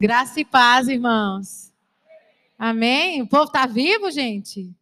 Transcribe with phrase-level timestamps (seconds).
[0.00, 1.72] Graça e paz, irmãos.
[2.58, 3.22] Amém?
[3.22, 4.74] O povo está vivo, gente?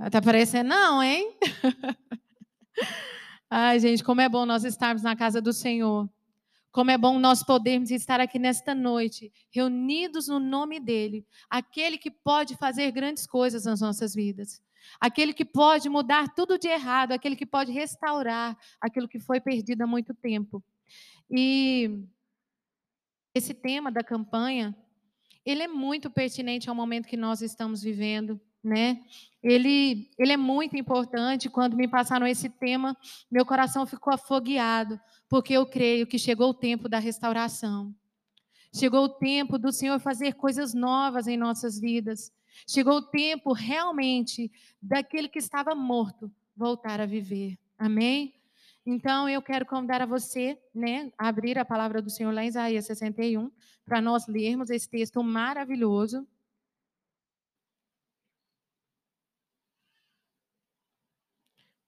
[0.00, 1.32] Está parecendo não, hein?
[3.48, 6.10] Ai, gente, como é bom nós estarmos na casa do Senhor.
[6.72, 12.10] Como é bom nós podermos estar aqui nesta noite, reunidos no nome dEle, aquele que
[12.10, 14.60] pode fazer grandes coisas nas nossas vidas,
[15.00, 19.82] aquele que pode mudar tudo de errado, aquele que pode restaurar aquilo que foi perdido
[19.82, 20.62] há muito tempo.
[21.30, 22.04] E
[23.34, 24.74] esse tema da campanha,
[25.44, 29.02] ele é muito pertinente ao momento que nós estamos vivendo, né?
[29.42, 31.48] Ele, ele é muito importante.
[31.48, 32.96] Quando me passaram esse tema,
[33.30, 37.94] meu coração ficou afogueado, porque eu creio que chegou o tempo da restauração.
[38.72, 42.32] Chegou o tempo do Senhor fazer coisas novas em nossas vidas.
[42.68, 47.58] Chegou o tempo realmente daquele que estava morto voltar a viver.
[47.78, 48.34] Amém?
[48.92, 52.48] Então, eu quero convidar a você, né, a abrir a palavra do Senhor lá em
[52.48, 53.48] Isaías 61,
[53.84, 56.26] para nós lermos esse texto maravilhoso.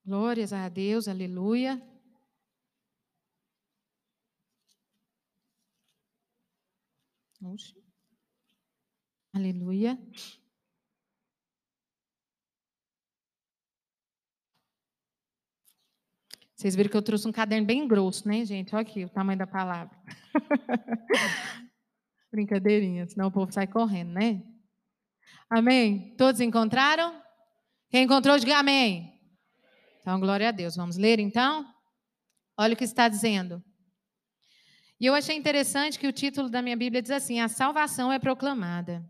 [0.07, 1.83] Glórias a Deus, aleluia.
[7.43, 7.75] Oxe.
[9.33, 9.99] Aleluia.
[16.63, 18.73] Vocês viram que eu trouxe um caderno bem grosso, né, gente?
[18.73, 19.91] Olha aqui o tamanho da palavra.
[22.31, 24.41] Brincadeirinha, senão o povo sai correndo, né?
[25.51, 26.15] Amém?
[26.17, 27.21] Todos encontraram?
[27.91, 29.13] Quem encontrou, diga amém.
[30.01, 30.77] Então, glória a Deus.
[30.77, 31.67] Vamos ler então?
[32.57, 33.61] Olha o que está dizendo.
[35.01, 38.21] E eu achei interessante que o título da minha Bíblia diz assim: A salvação é
[38.21, 39.05] proclamada.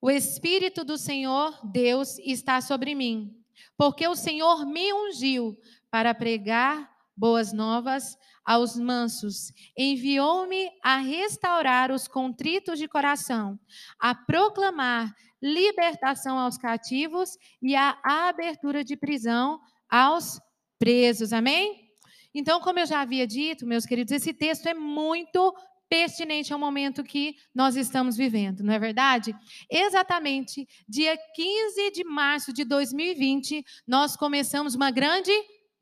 [0.00, 3.44] O Espírito do Senhor Deus está sobre mim,
[3.76, 5.54] porque o Senhor me ungiu
[5.94, 9.52] para pregar boas novas aos mansos.
[9.78, 13.56] Enviou-me a restaurar os contritos de coração,
[14.00, 20.40] a proclamar libertação aos cativos e a abertura de prisão aos
[20.80, 21.32] presos.
[21.32, 21.88] Amém?
[22.34, 25.54] Então, como eu já havia dito, meus queridos, esse texto é muito
[25.88, 29.32] pertinente ao momento que nós estamos vivendo, não é verdade?
[29.70, 35.30] Exatamente, dia 15 de março de 2020, nós começamos uma grande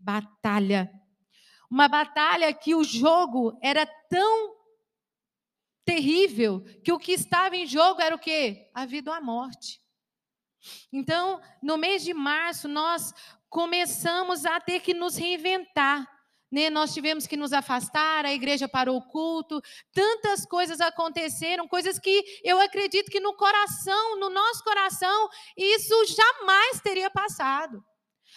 [0.03, 0.91] batalha.
[1.71, 4.57] Uma batalha que o jogo era tão
[5.85, 8.71] terrível que o que estava em jogo era o quê?
[8.75, 9.81] A vida ou a morte.
[10.93, 13.13] Então, no mês de março, nós
[13.49, 16.07] começamos a ter que nos reinventar.
[16.51, 16.69] Né?
[16.69, 19.61] Nós tivemos que nos afastar, a igreja parou o culto,
[19.93, 26.81] tantas coisas aconteceram, coisas que eu acredito que no coração, no nosso coração, isso jamais
[26.83, 27.83] teria passado.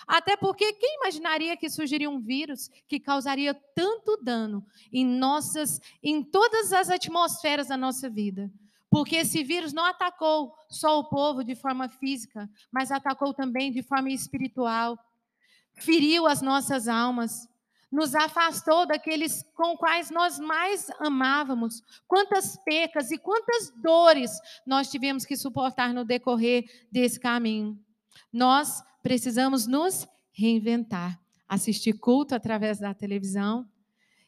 [0.07, 6.23] Até porque quem imaginaria que surgiria um vírus que causaria tanto dano em nossas, em
[6.23, 8.51] todas as atmosferas da nossa vida?
[8.89, 13.83] Porque esse vírus não atacou só o povo de forma física, mas atacou também de
[13.83, 14.97] forma espiritual.
[15.73, 17.49] Feriu as nossas almas,
[17.91, 21.83] nos afastou daqueles com quais nós mais amávamos.
[22.07, 24.31] Quantas pecas e quantas dores
[24.65, 27.79] nós tivemos que suportar no decorrer desse caminho.
[28.31, 33.69] Nós precisamos nos reinventar, assistir culto através da televisão.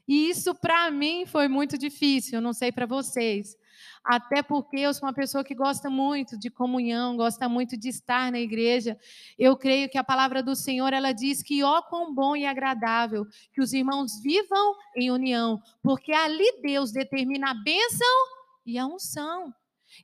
[0.08, 3.58] E isso para mim foi muito difícil, eu não sei para vocês.
[4.04, 8.32] Até porque eu sou uma pessoa que gosta muito de comunhão, gosta muito de estar
[8.32, 8.96] na igreja.
[9.36, 13.26] Eu creio que a palavra do Senhor, ela diz que ó quão bom e agradável
[13.52, 18.16] que os irmãos vivam em união, porque ali Deus determina a bênção
[18.64, 19.52] e a unção.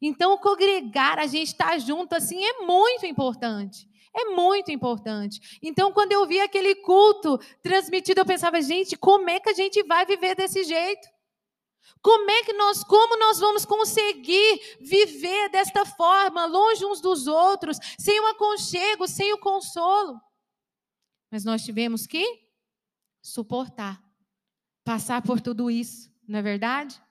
[0.01, 3.92] Então, congregar, a gente estar tá junto assim é muito importante.
[4.15, 5.59] É muito importante.
[5.61, 9.81] Então, quando eu vi aquele culto transmitido, eu pensava, gente, como é que a gente
[9.83, 11.07] vai viver desse jeito?
[12.01, 17.77] Como é que nós, como nós vamos conseguir viver desta forma, longe uns dos outros,
[17.97, 20.19] sem o aconchego, sem o consolo?
[21.31, 22.43] Mas nós tivemos que
[23.21, 24.03] suportar,
[24.83, 27.01] passar por tudo isso, não é verdade?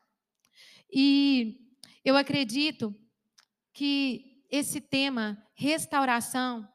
[0.92, 1.58] E
[2.04, 2.94] eu acredito
[3.72, 6.68] que esse tema, restauração,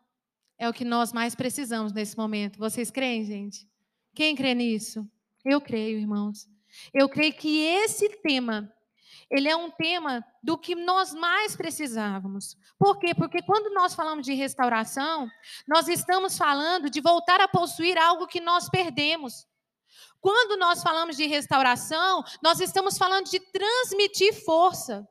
[0.58, 2.58] é o que nós mais precisamos nesse momento.
[2.58, 3.68] Vocês creem, gente?
[4.16, 5.08] Quem crê nisso?
[5.46, 6.48] Eu creio, irmãos.
[6.94, 8.72] Eu creio que esse tema,
[9.30, 12.58] ele é um tema do que nós mais precisávamos.
[12.78, 13.14] Por quê?
[13.14, 15.30] Porque quando nós falamos de restauração,
[15.68, 19.46] nós estamos falando de voltar a possuir algo que nós perdemos.
[20.20, 25.08] Quando nós falamos de restauração, nós estamos falando de transmitir força.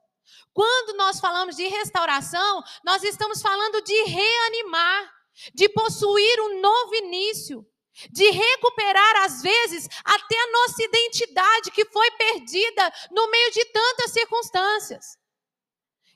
[0.53, 5.16] Quando nós falamos de restauração, nós estamos falando de reanimar
[5.55, 7.67] de possuir um novo início,
[8.11, 14.13] de recuperar, às vezes, até a nossa identidade que foi perdida no meio de tantas
[14.13, 15.19] circunstâncias.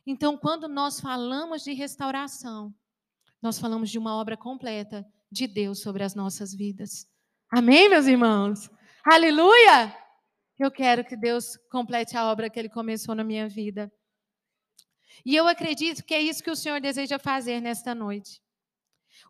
[0.07, 2.75] Então, quando nós falamos de restauração,
[3.41, 7.07] nós falamos de uma obra completa de Deus sobre as nossas vidas.
[7.51, 8.69] Amém, meus irmãos?
[9.05, 9.97] Aleluia!
[10.59, 13.91] Eu quero que Deus complete a obra que Ele começou na minha vida.
[15.25, 18.43] E eu acredito que é isso que o Senhor deseja fazer nesta noite.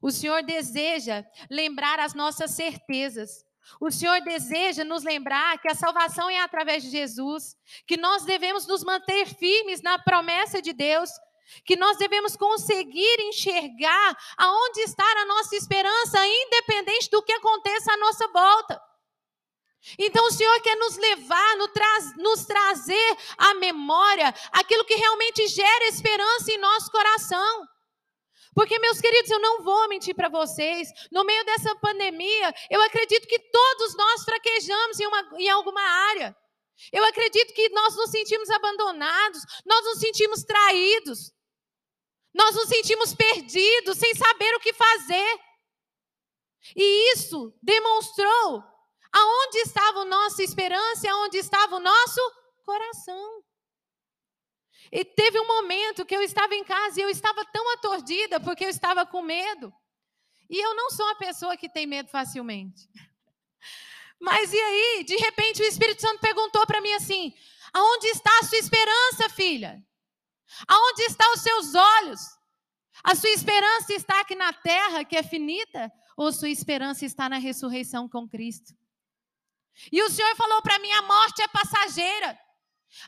[0.02, 3.44] O Senhor deseja lembrar as nossas certezas.
[3.80, 7.56] O Senhor deseja nos lembrar que a salvação é através de Jesus,
[7.86, 11.10] que nós devemos nos manter firmes na promessa de Deus,
[11.64, 17.96] que nós devemos conseguir enxergar aonde está a nossa esperança, independente do que aconteça à
[17.96, 18.80] nossa volta.
[19.98, 21.56] Então o Senhor quer nos levar,
[22.18, 27.66] nos trazer à memória aquilo que realmente gera esperança em nosso coração.
[28.54, 33.26] Porque, meus queridos, eu não vou mentir para vocês, no meio dessa pandemia, eu acredito
[33.26, 36.36] que todos nós fraquejamos em, uma, em alguma área.
[36.92, 41.32] Eu acredito que nós nos sentimos abandonados, nós nos sentimos traídos,
[42.34, 45.40] nós nos sentimos perdidos, sem saber o que fazer.
[46.74, 48.64] E isso demonstrou
[49.12, 52.20] aonde estava a nossa esperança e aonde estava o nosso
[52.64, 53.42] coração.
[54.92, 58.64] E teve um momento que eu estava em casa e eu estava tão atordida porque
[58.64, 59.72] eu estava com medo.
[60.48, 62.88] E eu não sou uma pessoa que tem medo facilmente.
[64.20, 67.32] Mas e aí, de repente o Espírito Santo perguntou para mim assim:
[67.72, 69.82] Aonde está a sua esperança, filha?
[70.66, 72.20] Aonde estão os seus olhos?
[73.04, 77.38] A sua esperança está aqui na terra, que é finita, ou sua esperança está na
[77.38, 78.74] ressurreição com Cristo?
[79.90, 82.38] E o Senhor falou para mim: a morte é passageira.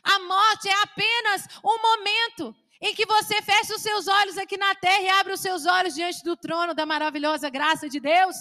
[0.03, 4.75] A morte é apenas um momento em que você fecha os seus olhos aqui na
[4.75, 8.35] terra e abre os seus olhos diante do trono da maravilhosa graça de Deus.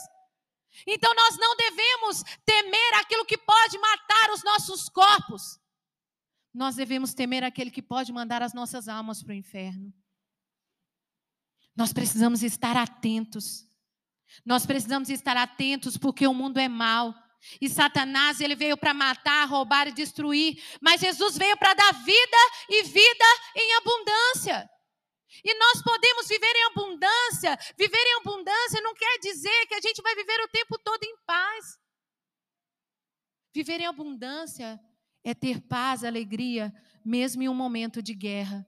[0.86, 5.60] Então nós não devemos temer aquilo que pode matar os nossos corpos.
[6.52, 9.92] Nós devemos temer aquele que pode mandar as nossas almas para o inferno.
[11.74, 13.66] Nós precisamos estar atentos.
[14.44, 17.14] Nós precisamos estar atentos porque o mundo é mau.
[17.60, 22.36] E Satanás, ele veio para matar, roubar e destruir, mas Jesus veio para dar vida
[22.68, 23.24] e vida
[23.56, 24.70] em abundância.
[25.44, 27.58] E nós podemos viver em abundância.
[27.76, 31.16] Viver em abundância não quer dizer que a gente vai viver o tempo todo em
[31.26, 31.78] paz.
[33.54, 34.80] Viver em abundância
[35.24, 36.72] é ter paz, alegria,
[37.04, 38.66] mesmo em um momento de guerra,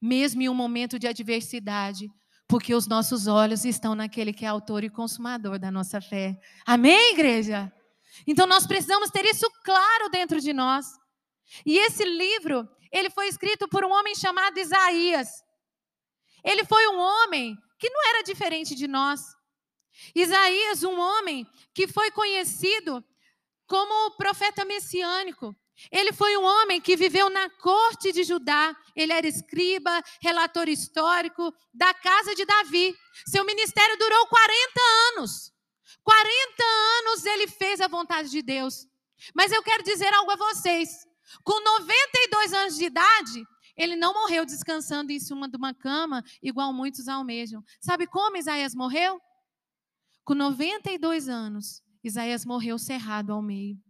[0.00, 2.08] mesmo em um momento de adversidade,
[2.46, 6.38] porque os nossos olhos estão naquele que é autor e consumador da nossa fé.
[6.66, 7.72] Amém, igreja?
[8.26, 10.86] Então nós precisamos ter isso claro dentro de nós.
[11.66, 15.28] E esse livro, ele foi escrito por um homem chamado Isaías.
[16.44, 19.20] Ele foi um homem que não era diferente de nós.
[20.14, 23.04] Isaías, um homem que foi conhecido
[23.66, 25.54] como profeta messiânico.
[25.90, 28.74] Ele foi um homem que viveu na corte de Judá.
[28.94, 32.94] Ele era escriba, relator histórico da casa de Davi.
[33.26, 34.80] Seu ministério durou 40
[35.16, 35.52] anos.
[36.04, 36.64] 40
[36.98, 38.86] anos ele fez a vontade de Deus.
[39.34, 41.06] Mas eu quero dizer algo a vocês.
[41.44, 43.46] Com 92 anos de idade,
[43.76, 47.64] ele não morreu descansando em cima de uma cama, igual muitos almejam.
[47.80, 49.20] Sabe como Isaías morreu?
[50.24, 53.80] Com 92 anos, Isaías morreu cerrado ao meio.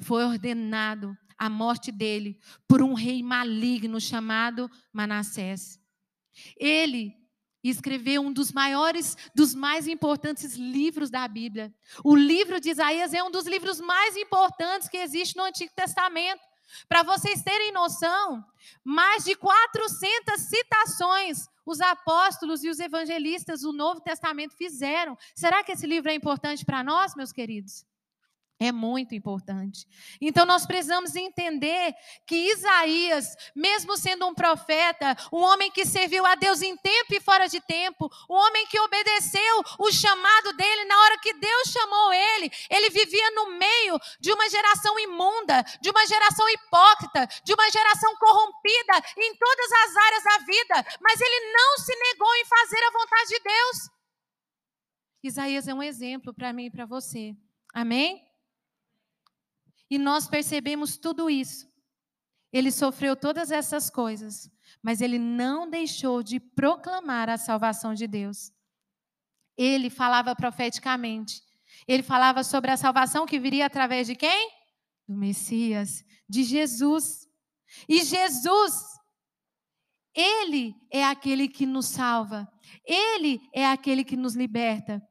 [0.00, 5.80] Foi ordenado a morte dele por um rei maligno chamado Manassés.
[6.56, 7.14] Ele
[7.62, 11.72] e escreveu um dos maiores, dos mais importantes livros da Bíblia.
[12.04, 16.42] O livro de Isaías é um dos livros mais importantes que existe no Antigo Testamento.
[16.88, 18.44] Para vocês terem noção,
[18.84, 25.16] mais de 400 citações os apóstolos e os evangelistas do Novo Testamento fizeram.
[25.34, 27.84] Será que esse livro é importante para nós, meus queridos?
[28.60, 29.86] É muito importante.
[30.20, 31.94] Então nós precisamos entender
[32.26, 37.20] que Isaías, mesmo sendo um profeta, um homem que serviu a Deus em tempo e
[37.20, 42.12] fora de tempo, um homem que obedeceu o chamado dele na hora que Deus chamou
[42.12, 47.70] ele, ele vivia no meio de uma geração imunda, de uma geração hipócrita, de uma
[47.70, 52.82] geração corrompida em todas as áreas da vida, mas ele não se negou em fazer
[52.82, 53.90] a vontade de Deus.
[55.22, 57.36] Isaías é um exemplo para mim e para você.
[57.72, 58.27] Amém?
[59.90, 61.68] E nós percebemos tudo isso.
[62.52, 64.50] Ele sofreu todas essas coisas,
[64.82, 68.52] mas ele não deixou de proclamar a salvação de Deus.
[69.56, 71.42] Ele falava profeticamente.
[71.86, 74.50] Ele falava sobre a salvação que viria através de quem?
[75.06, 77.26] Do Messias, de Jesus.
[77.88, 78.82] E Jesus,
[80.14, 82.48] ele é aquele que nos salva.
[82.84, 85.02] Ele é aquele que nos liberta.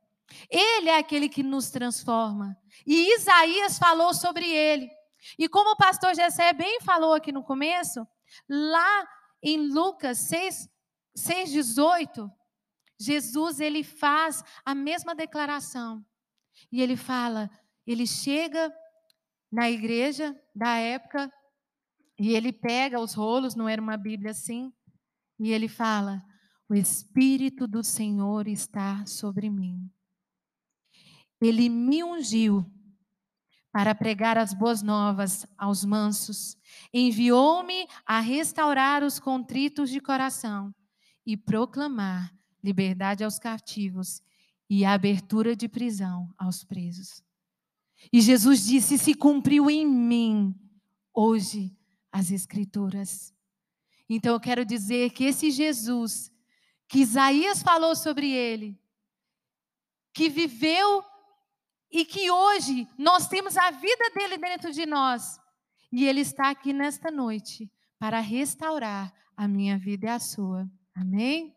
[0.49, 2.57] Ele é aquele que nos transforma.
[2.85, 4.89] E Isaías falou sobre ele.
[5.37, 8.07] E como o pastor Jessé bem falou aqui no começo,
[8.47, 9.07] lá
[9.41, 10.69] em Lucas 6,
[11.15, 12.31] 6 18,
[12.99, 16.05] Jesus ele faz a mesma declaração.
[16.71, 17.49] E ele fala,
[17.85, 18.73] ele chega
[19.51, 21.31] na igreja da época
[22.19, 24.73] e ele pega os rolos, não era uma Bíblia assim,
[25.39, 26.23] e ele fala:
[26.67, 29.89] O Espírito do Senhor está sobre mim.
[31.41, 32.65] Ele me ungiu
[33.71, 36.57] para pregar as boas novas aos mansos,
[36.91, 40.73] enviou-me a restaurar os contritos de coração
[41.25, 44.21] e proclamar liberdade aos cativos
[44.69, 47.23] e abertura de prisão aos presos.
[48.11, 50.55] E Jesus disse: Se cumpriu em mim
[51.13, 51.75] hoje
[52.11, 53.33] as Escrituras.
[54.09, 56.31] Então eu quero dizer que esse Jesus,
[56.87, 58.79] que Isaías falou sobre ele,
[60.13, 61.03] que viveu
[61.91, 65.39] e que hoje nós temos a vida dele dentro de nós,
[65.91, 70.69] e ele está aqui nesta noite para restaurar a minha vida e a sua.
[70.93, 71.55] Amém?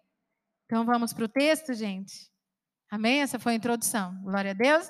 [0.66, 2.30] Então vamos para o texto, gente?
[2.90, 3.20] Amém?
[3.20, 4.20] Essa foi a introdução.
[4.22, 4.88] Glória a Deus.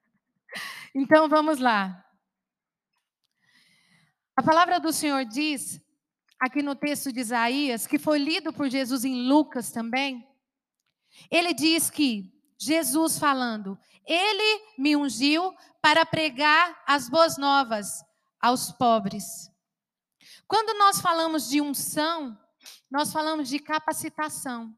[0.94, 2.04] então vamos lá.
[4.36, 5.80] A palavra do Senhor diz,
[6.40, 10.26] aqui no texto de Isaías, que foi lido por Jesus em Lucas também,
[11.30, 18.04] ele diz que Jesus falando, ele me ungiu para pregar as boas novas
[18.40, 19.50] aos pobres.
[20.46, 22.38] Quando nós falamos de unção,
[22.90, 24.74] nós falamos de capacitação.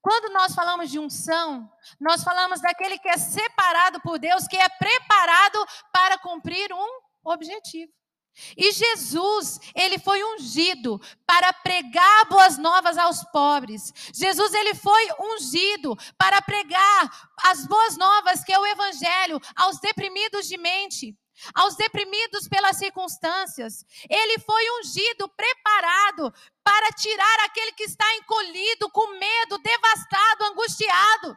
[0.00, 4.68] Quando nós falamos de unção, nós falamos daquele que é separado por Deus, que é
[4.68, 7.92] preparado para cumprir um objetivo.
[8.56, 13.92] E Jesus, ele foi ungido para pregar boas novas aos pobres.
[14.14, 20.46] Jesus, ele foi ungido para pregar as boas novas, que é o evangelho, aos deprimidos
[20.46, 21.16] de mente,
[21.54, 23.84] aos deprimidos pelas circunstâncias.
[24.08, 31.36] Ele foi ungido, preparado para tirar aquele que está encolhido, com medo, devastado, angustiado.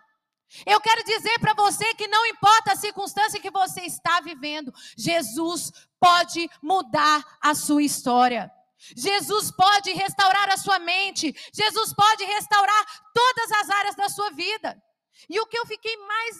[0.65, 5.71] Eu quero dizer para você que não importa a circunstância que você está vivendo, Jesus
[5.99, 8.51] pode mudar a sua história.
[8.95, 11.33] Jesus pode restaurar a sua mente.
[11.53, 14.81] Jesus pode restaurar todas as áreas da sua vida.
[15.29, 16.39] E o que eu fiquei mais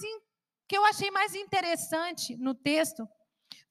[0.67, 3.07] que eu achei mais interessante no texto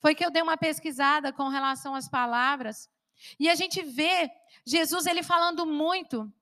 [0.00, 2.90] foi que eu dei uma pesquisada com relação às palavras
[3.38, 4.30] e a gente vê
[4.64, 6.32] Jesus ele falando muito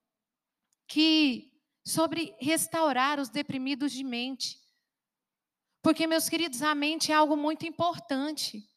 [0.86, 1.52] que
[1.88, 4.60] sobre restaurar os deprimidos de mente.
[5.82, 8.68] Porque, meus queridos, a mente é algo muito importante.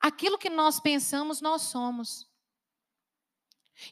[0.00, 2.30] Aquilo que nós pensamos, nós somos.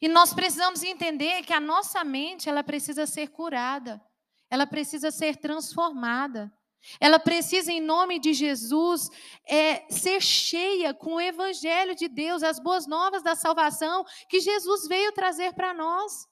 [0.00, 4.00] E nós precisamos entender que a nossa mente, ela precisa ser curada.
[4.48, 6.52] Ela precisa ser transformada.
[7.00, 9.10] Ela precisa, em nome de Jesus,
[9.44, 14.86] é, ser cheia com o Evangelho de Deus, as boas novas da salvação que Jesus
[14.86, 16.29] veio trazer para nós.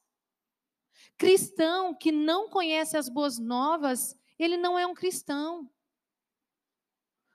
[1.18, 5.68] Cristão que não conhece as boas novas, ele não é um cristão.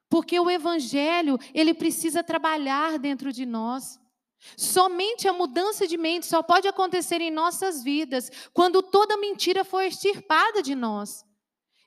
[0.09, 3.99] Porque o evangelho, ele precisa trabalhar dentro de nós.
[4.55, 9.81] Somente a mudança de mente só pode acontecer em nossas vidas quando toda mentira for
[9.81, 11.25] extirpada de nós.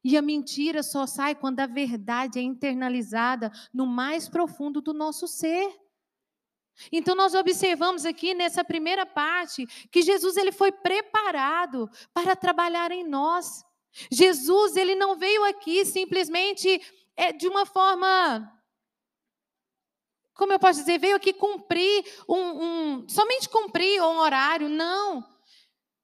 [0.05, 5.27] E a mentira só sai quando a verdade é internalizada no mais profundo do nosso
[5.27, 5.75] ser.
[6.91, 13.05] Então nós observamos aqui nessa primeira parte que Jesus ele foi preparado para trabalhar em
[13.05, 13.65] nós.
[14.11, 16.81] Jesus ele não veio aqui simplesmente
[17.17, 18.53] é, de uma forma
[20.35, 25.27] como eu posso dizer, veio aqui cumprir um, um somente cumprir um horário, não.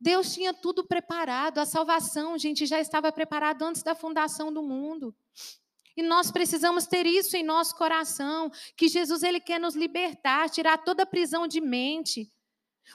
[0.01, 5.15] Deus tinha tudo preparado, a salvação, gente, já estava preparado antes da fundação do mundo.
[5.97, 10.79] E nós precisamos ter isso em nosso coração, que Jesus ele quer nos libertar, tirar
[10.79, 12.33] toda a prisão de mente.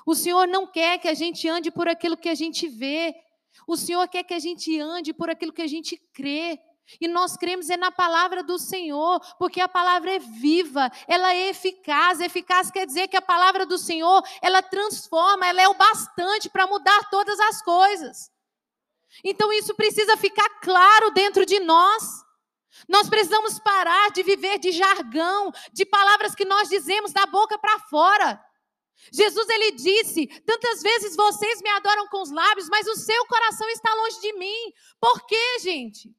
[0.05, 3.15] O Senhor não quer que a gente ande por aquilo que a gente vê.
[3.67, 6.59] O Senhor quer que a gente ande por aquilo que a gente crê.
[7.01, 11.49] E nós cremos é na palavra do Senhor, porque a palavra é viva, ela é
[11.49, 12.21] eficaz.
[12.21, 16.65] Eficaz quer dizer que a palavra do Senhor, ela transforma, ela é o bastante para
[16.65, 18.31] mudar todas as coisas.
[19.23, 22.25] Então isso precisa ficar claro dentro de nós.
[22.87, 27.79] Nós precisamos parar de viver de jargão, de palavras que nós dizemos da boca para
[27.81, 28.43] fora.
[29.11, 33.69] Jesus ele disse: "Tantas vezes vocês me adoram com os lábios, mas o seu coração
[33.69, 34.73] está longe de mim".
[34.99, 36.13] Por quê, gente?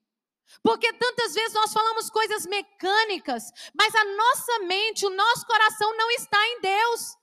[0.62, 6.10] Porque tantas vezes nós falamos coisas mecânicas, mas a nossa mente, o nosso coração não
[6.12, 7.16] está em Deus.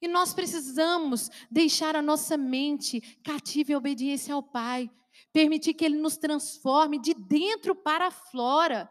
[0.00, 4.90] E nós precisamos deixar a nossa mente cativa em obediência ao Pai.
[5.36, 8.90] Permitir que Ele nos transforme de dentro para fora.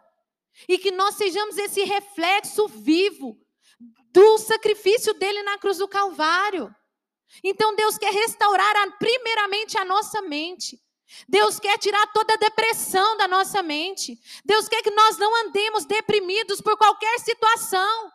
[0.70, 3.36] E que nós sejamos esse reflexo vivo
[4.14, 6.74] do sacrifício dele na cruz do Calvário.
[7.44, 10.80] Então Deus quer restaurar primeiramente a nossa mente.
[11.28, 14.16] Deus quer tirar toda a depressão da nossa mente.
[14.46, 18.12] Deus quer que nós não andemos deprimidos por qualquer situação.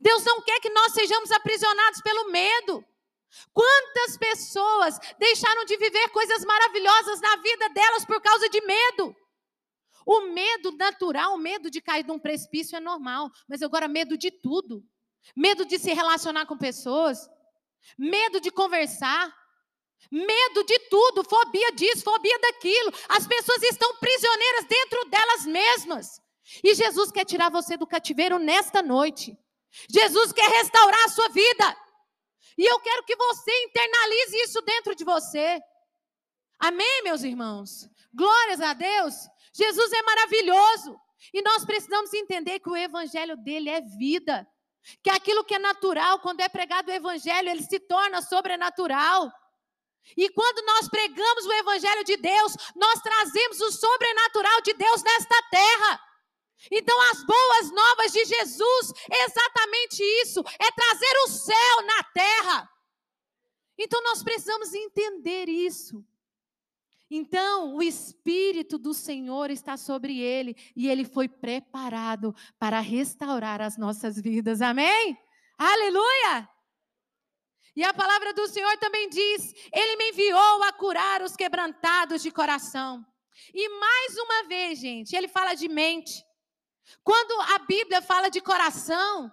[0.00, 2.84] Deus não quer que nós sejamos aprisionados pelo medo.
[3.52, 9.14] Quantas pessoas deixaram de viver coisas maravilhosas na vida delas por causa de medo?
[10.06, 14.18] O medo natural, o medo de cair de um precipício é normal, mas agora medo
[14.18, 14.84] de tudo.
[15.34, 17.30] Medo de se relacionar com pessoas,
[17.96, 19.34] medo de conversar,
[20.10, 22.92] medo de tudo, fobia disso, fobia daquilo.
[23.08, 26.20] As pessoas estão prisioneiras dentro delas mesmas.
[26.62, 29.36] E Jesus quer tirar você do cativeiro nesta noite.
[29.88, 31.76] Jesus quer restaurar a sua vida.
[32.56, 35.60] E eu quero que você internalize isso dentro de você.
[36.58, 37.88] Amém, meus irmãos?
[38.12, 39.14] Glórias a Deus.
[39.52, 40.98] Jesus é maravilhoso.
[41.32, 44.46] E nós precisamos entender que o evangelho dele é vida.
[45.02, 49.32] Que aquilo que é natural, quando é pregado o evangelho, ele se torna sobrenatural.
[50.16, 55.42] E quando nós pregamos o evangelho de Deus, nós trazemos o sobrenatural de Deus nesta
[55.50, 56.00] terra.
[56.70, 62.70] Então, as boas novas de Jesus exatamente isso: é trazer o céu na terra.
[63.78, 66.04] Então, nós precisamos entender isso.
[67.10, 73.76] Então, o Espírito do Senhor está sobre ele e ele foi preparado para restaurar as
[73.76, 74.62] nossas vidas.
[74.62, 75.16] Amém?
[75.58, 76.48] Aleluia!
[77.76, 82.30] E a palavra do Senhor também diz: Ele me enviou a curar os quebrantados de
[82.30, 83.04] coração.
[83.52, 86.24] E mais uma vez, gente, ele fala de mente.
[87.02, 89.30] Quando a Bíblia fala de coração,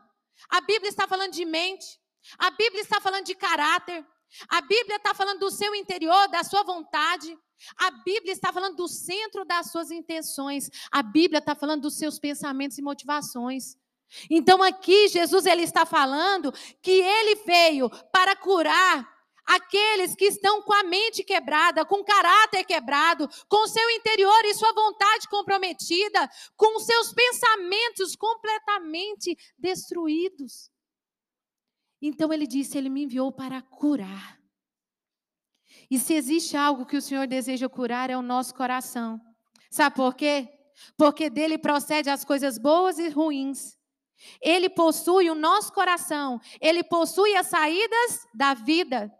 [0.50, 2.00] a Bíblia está falando de mente,
[2.38, 4.05] a Bíblia está falando de caráter,
[4.48, 7.38] a Bíblia está falando do seu interior, da sua vontade.
[7.77, 10.70] A Bíblia está falando do centro das suas intenções.
[10.91, 13.75] A Bíblia está falando dos seus pensamentos e motivações.
[14.29, 19.08] Então aqui Jesus ele está falando que ele veio para curar
[19.55, 24.71] aqueles que estão com a mente quebrada, com caráter quebrado, com seu interior e sua
[24.73, 30.71] vontade comprometida, com seus pensamentos completamente destruídos.
[32.02, 34.39] Então ele disse: Ele me enviou para curar.
[35.89, 39.19] E se existe algo que o Senhor deseja curar, é o nosso coração.
[39.69, 40.47] Sabe por quê?
[40.97, 43.78] Porque dele procede as coisas boas e ruins.
[44.41, 49.12] Ele possui o nosso coração, ele possui as saídas da vida.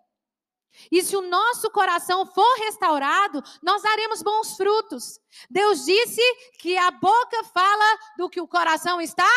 [0.92, 5.20] E se o nosso coração for restaurado, nós daremos bons frutos.
[5.50, 6.22] Deus disse
[6.60, 9.30] que a boca fala do que o coração está.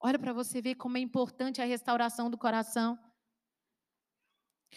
[0.00, 2.98] Olha para você ver como é importante a restauração do coração.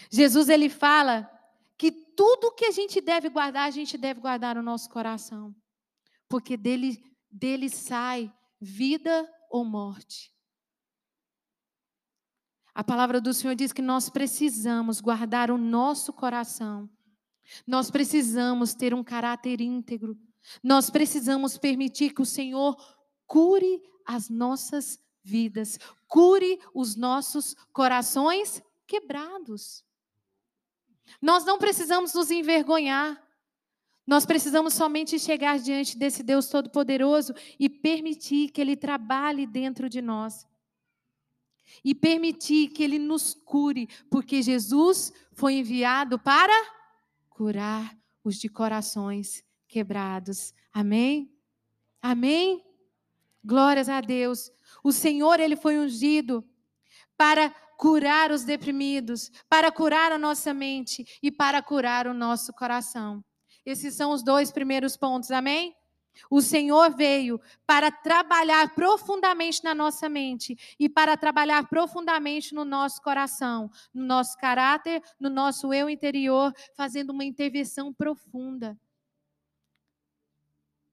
[0.09, 1.29] Jesus ele fala
[1.77, 5.55] que tudo que a gente deve guardar, a gente deve guardar no nosso coração,
[6.27, 10.33] porque dele dele sai vida ou morte.
[12.73, 16.89] A palavra do Senhor diz que nós precisamos guardar o nosso coração.
[17.65, 20.17] Nós precisamos ter um caráter íntegro.
[20.63, 22.75] Nós precisamos permitir que o Senhor
[23.25, 25.77] cure as nossas vidas,
[26.07, 29.83] cure os nossos corações quebrados.
[31.21, 33.21] Nós não precisamos nos envergonhar.
[34.05, 40.01] Nós precisamos somente chegar diante desse Deus Todo-Poderoso e permitir que Ele trabalhe dentro de
[40.01, 40.47] nós.
[41.83, 46.53] E permitir que Ele nos cure, porque Jesus foi enviado para
[47.29, 50.53] curar os de corações quebrados.
[50.73, 51.31] Amém?
[52.01, 52.63] Amém?
[53.43, 54.51] Glórias a Deus.
[54.83, 56.47] O Senhor, Ele foi ungido
[57.15, 63.23] para curar os deprimidos, para curar a nossa mente e para curar o nosso coração.
[63.65, 65.73] Esses são os dois primeiros pontos, amém?
[66.29, 73.01] O Senhor veio para trabalhar profundamente na nossa mente e para trabalhar profundamente no nosso
[73.01, 78.79] coração, no nosso caráter, no nosso eu interior, fazendo uma intervenção profunda.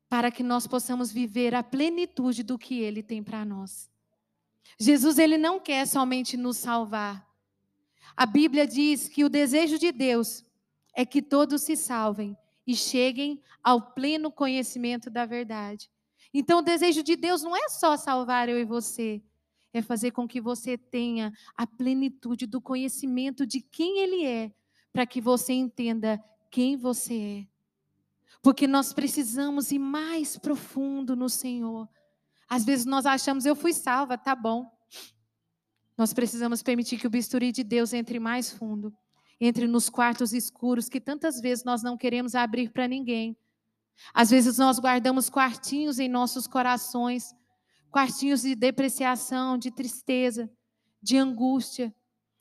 [0.08, 3.90] Para que nós possamos viver a plenitude do que Ele tem para nós.
[4.78, 7.26] Jesus ele não quer somente nos salvar.
[8.16, 10.44] A Bíblia diz que o desejo de Deus
[10.94, 15.90] é que todos se salvem e cheguem ao pleno conhecimento da verdade.
[16.34, 19.22] Então, o desejo de Deus não é só salvar eu e você,
[19.72, 24.52] é fazer com que você tenha a plenitude do conhecimento de quem Ele é,
[24.92, 27.56] para que você entenda quem você é.
[28.42, 31.88] Porque nós precisamos ir mais profundo no Senhor.
[32.48, 34.70] Às vezes nós achamos, eu fui salva, tá bom.
[35.96, 38.92] Nós precisamos permitir que o bisturi de Deus entre mais fundo
[39.40, 43.36] entre nos quartos escuros que tantas vezes nós não queremos abrir para ninguém.
[44.12, 47.34] Às vezes nós guardamos quartinhos em nossos corações,
[47.90, 50.50] quartinhos de depreciação, de tristeza,
[51.02, 51.94] de angústia,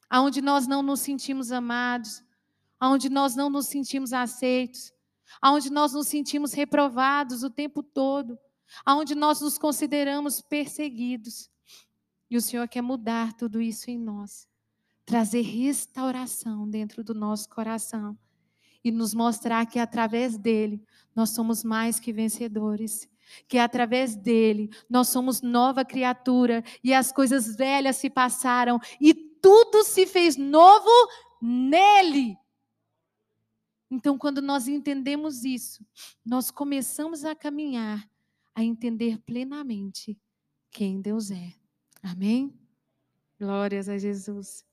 [0.09, 2.23] aonde nós não nos sentimos amados,
[2.79, 4.93] aonde nós não nos sentimos aceitos,
[5.41, 8.37] aonde nós nos sentimos reprovados o tempo todo,
[8.85, 11.49] aonde nós nos consideramos perseguidos.
[12.29, 14.47] E o Senhor quer mudar tudo isso em nós,
[15.05, 18.17] trazer restauração dentro do nosso coração
[18.83, 20.83] e nos mostrar que através dele
[21.15, 23.09] nós somos mais que vencedores.
[23.47, 29.83] Que através dele nós somos nova criatura e as coisas velhas se passaram e tudo
[29.83, 30.89] se fez novo
[31.41, 32.37] nele.
[33.89, 35.85] Então, quando nós entendemos isso,
[36.25, 38.07] nós começamos a caminhar,
[38.53, 40.19] a entender plenamente
[40.71, 41.53] quem Deus é.
[42.01, 42.53] Amém?
[43.39, 44.64] Glórias a Jesus.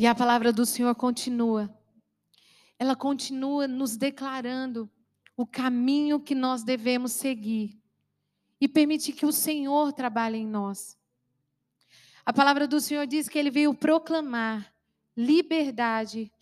[0.00, 1.68] E a palavra do Senhor continua.
[2.78, 4.90] Ela continua nos declarando
[5.36, 7.78] o caminho que nós devemos seguir
[8.58, 10.96] e permitir que o Senhor trabalhe em nós.
[12.24, 14.72] A palavra do Senhor diz que ele veio proclamar
[15.14, 16.32] liberdade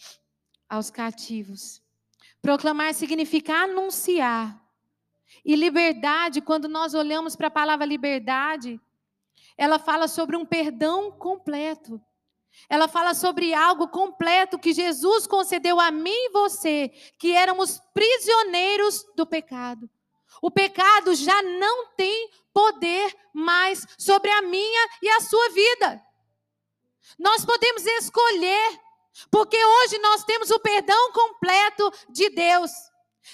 [0.68, 1.82] aos cativos.
[2.40, 4.64] Proclamar significa anunciar.
[5.44, 8.80] E liberdade, quando nós olhamos para a palavra liberdade,
[9.56, 12.00] ela fala sobre um perdão completo.
[12.68, 19.04] Ela fala sobre algo completo que Jesus concedeu a mim e você, que éramos prisioneiros
[19.16, 19.88] do pecado.
[20.40, 26.02] O pecado já não tem poder mais sobre a minha e a sua vida.
[27.18, 28.80] Nós podemos escolher,
[29.30, 32.70] porque hoje nós temos o perdão completo de Deus.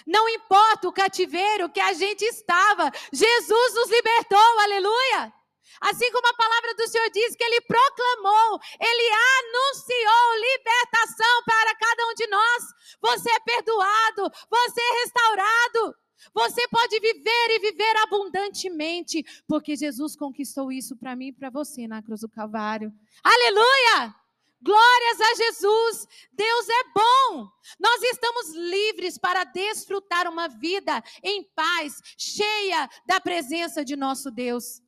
[0.07, 5.33] Não importa o cativeiro que a gente estava, Jesus nos libertou, aleluia.
[5.81, 9.11] Assim como a palavra do Senhor diz que ele proclamou, ele
[9.41, 12.65] anunciou libertação para cada um de nós.
[13.01, 15.97] Você é perdoado, você é restaurado.
[16.33, 21.87] Você pode viver e viver abundantemente, porque Jesus conquistou isso para mim e para você
[21.87, 22.93] na cruz do Calvário.
[23.23, 24.15] Aleluia!
[24.63, 26.09] Glórias a Jesus!
[26.33, 27.49] Deus é bom!
[27.79, 34.81] Nós estamos livres para desfrutar uma vida em paz, cheia da presença de nosso Deus.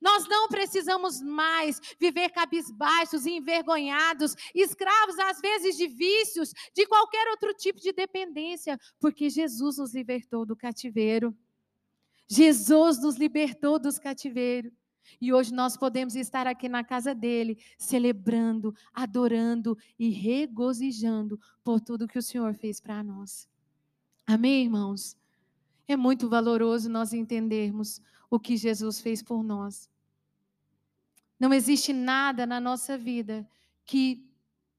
[0.00, 7.28] Nós não precisamos mais viver cabisbaixos e envergonhados, escravos às vezes de vícios, de qualquer
[7.28, 11.36] outro tipo de dependência, porque Jesus nos libertou do cativeiro.
[12.28, 14.72] Jesus nos libertou dos cativeiros.
[15.20, 22.06] E hoje nós podemos estar aqui na casa dele, celebrando, adorando e regozijando por tudo
[22.06, 23.48] que o Senhor fez para nós.
[24.26, 25.16] Amém, irmãos?
[25.86, 29.88] É muito valoroso nós entendermos o que Jesus fez por nós.
[31.38, 33.48] Não existe nada na nossa vida
[33.84, 34.28] que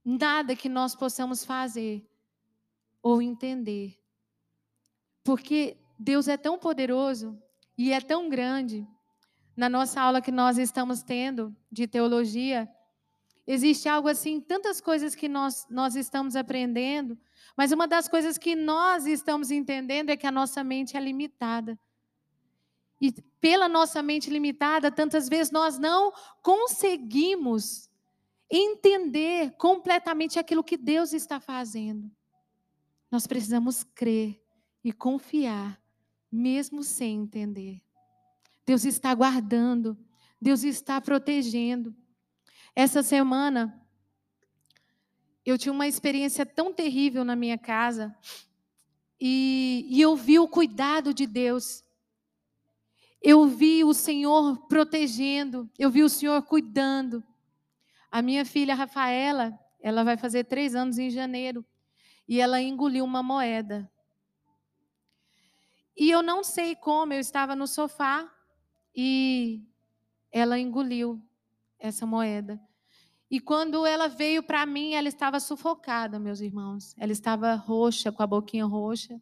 [0.03, 2.05] nada que nós possamos fazer
[3.01, 3.97] ou entender.
[5.23, 7.41] Porque Deus é tão poderoso
[7.77, 8.87] e é tão grande.
[9.55, 12.69] Na nossa aula que nós estamos tendo de teologia,
[13.45, 17.17] existe algo assim, tantas coisas que nós, nós estamos aprendendo,
[17.57, 21.77] mas uma das coisas que nós estamos entendendo é que a nossa mente é limitada.
[22.99, 27.89] E pela nossa mente limitada, tantas vezes nós não conseguimos
[28.49, 32.11] entender completamente aquilo que Deus está fazendo.
[33.11, 34.41] Nós precisamos crer
[34.83, 35.81] e confiar,
[36.31, 37.81] mesmo sem entender.
[38.65, 39.97] Deus está guardando,
[40.41, 41.95] Deus está protegendo.
[42.75, 43.75] Essa semana,
[45.45, 48.15] eu tinha uma experiência tão terrível na minha casa,
[49.19, 51.83] e, e eu vi o cuidado de Deus
[53.21, 57.23] eu vi o Senhor protegendo, eu vi o Senhor cuidando.
[58.11, 61.65] A minha filha Rafaela, ela vai fazer três anos em janeiro,
[62.27, 63.91] e ela engoliu uma moeda.
[65.97, 68.31] E eu não sei como, eu estava no sofá
[68.95, 69.61] e
[70.31, 71.21] ela engoliu
[71.77, 72.59] essa moeda.
[73.29, 76.95] E quando ela veio para mim, ela estava sufocada, meus irmãos.
[76.97, 79.21] Ela estava roxa, com a boquinha roxa.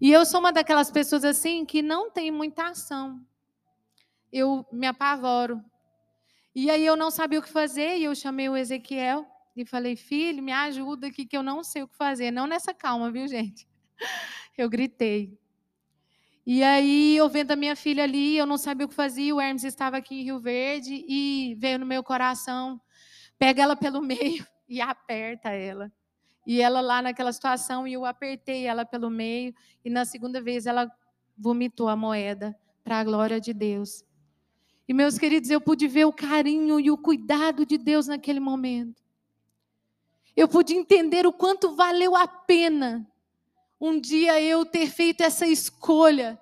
[0.00, 3.20] E eu sou uma daquelas pessoas assim que não tem muita ação.
[4.32, 5.62] Eu me apavoro.
[6.54, 9.96] E aí eu não sabia o que fazer e eu chamei o Ezequiel e falei:
[9.96, 12.30] "Filho, me ajuda aqui que eu não sei o que fazer".
[12.30, 13.68] Não nessa calma, viu, gente?
[14.58, 15.38] Eu gritei.
[16.46, 19.40] E aí, eu vendo a minha filha ali, eu não sabia o que fazer, o
[19.40, 22.80] Hermes estava aqui em Rio Verde e veio no meu coração,
[23.38, 25.92] pega ela pelo meio e aperta ela.
[26.46, 30.66] E ela lá naquela situação, e eu apertei ela pelo meio, e na segunda vez
[30.66, 30.90] ela
[31.36, 34.04] vomitou a moeda para a glória de Deus.
[34.88, 39.02] E meus queridos, eu pude ver o carinho e o cuidado de Deus naquele momento.
[40.34, 43.06] Eu pude entender o quanto valeu a pena
[43.80, 46.40] um dia eu ter feito essa escolha.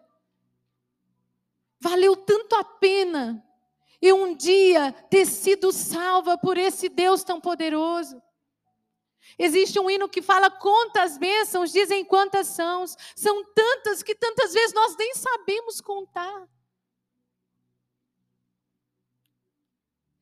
[1.80, 3.44] Valeu tanto a pena
[4.00, 8.22] eu um dia ter sido salva por esse Deus tão poderoso.
[9.36, 12.84] Existe um hino que fala quantas bênçãos, dizem quantas são.
[13.16, 16.48] São tantas que tantas vezes nós nem sabemos contar.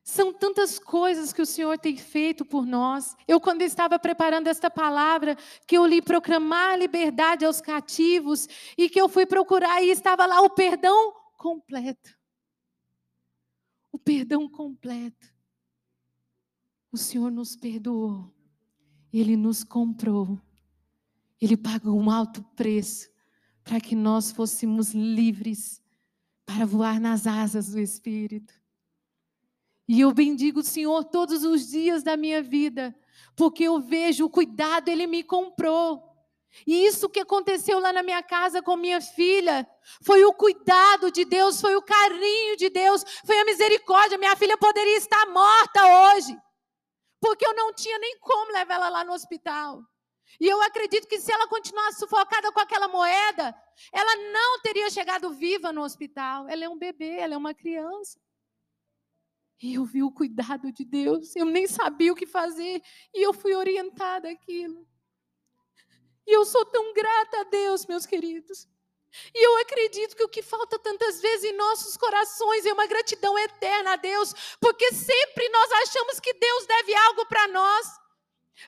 [0.02, 3.16] São tantas coisas que o Senhor tem feito por nós.
[3.26, 9.00] Eu, quando estava preparando esta palavra, que eu li proclamar liberdade aos cativos, e que
[9.00, 12.16] eu fui procurar e estava lá o perdão completo.
[13.90, 15.26] O perdão completo.
[16.92, 18.35] O Senhor nos perdoou.
[19.18, 20.40] Ele nos comprou.
[21.40, 23.08] Ele pagou um alto preço
[23.62, 25.82] para que nós fôssemos livres
[26.44, 28.54] para voar nas asas do Espírito.
[29.88, 32.94] E eu bendigo o Senhor todos os dias da minha vida,
[33.34, 36.02] porque eu vejo o cuidado, Ele me comprou.
[36.66, 39.68] E isso que aconteceu lá na minha casa com minha filha,
[40.00, 44.16] foi o cuidado de Deus, foi o carinho de Deus, foi a misericórdia.
[44.18, 46.36] Minha filha poderia estar morta hoje,
[47.26, 49.82] porque eu não tinha nem como levar ela lá no hospital.
[50.38, 53.52] E eu acredito que se ela continuasse sufocada com aquela moeda,
[53.92, 56.48] ela não teria chegado viva no hospital.
[56.48, 58.20] Ela é um bebê, ela é uma criança.
[59.60, 62.80] E eu vi o cuidado de Deus, eu nem sabia o que fazer,
[63.12, 64.86] e eu fui orientada aquilo.
[66.26, 68.68] E eu sou tão grata a Deus, meus queridos.
[69.34, 73.38] E eu acredito que o que falta tantas vezes em nossos corações é uma gratidão
[73.38, 75.72] eterna a Deus, porque sempre nós
[77.26, 77.86] para nós.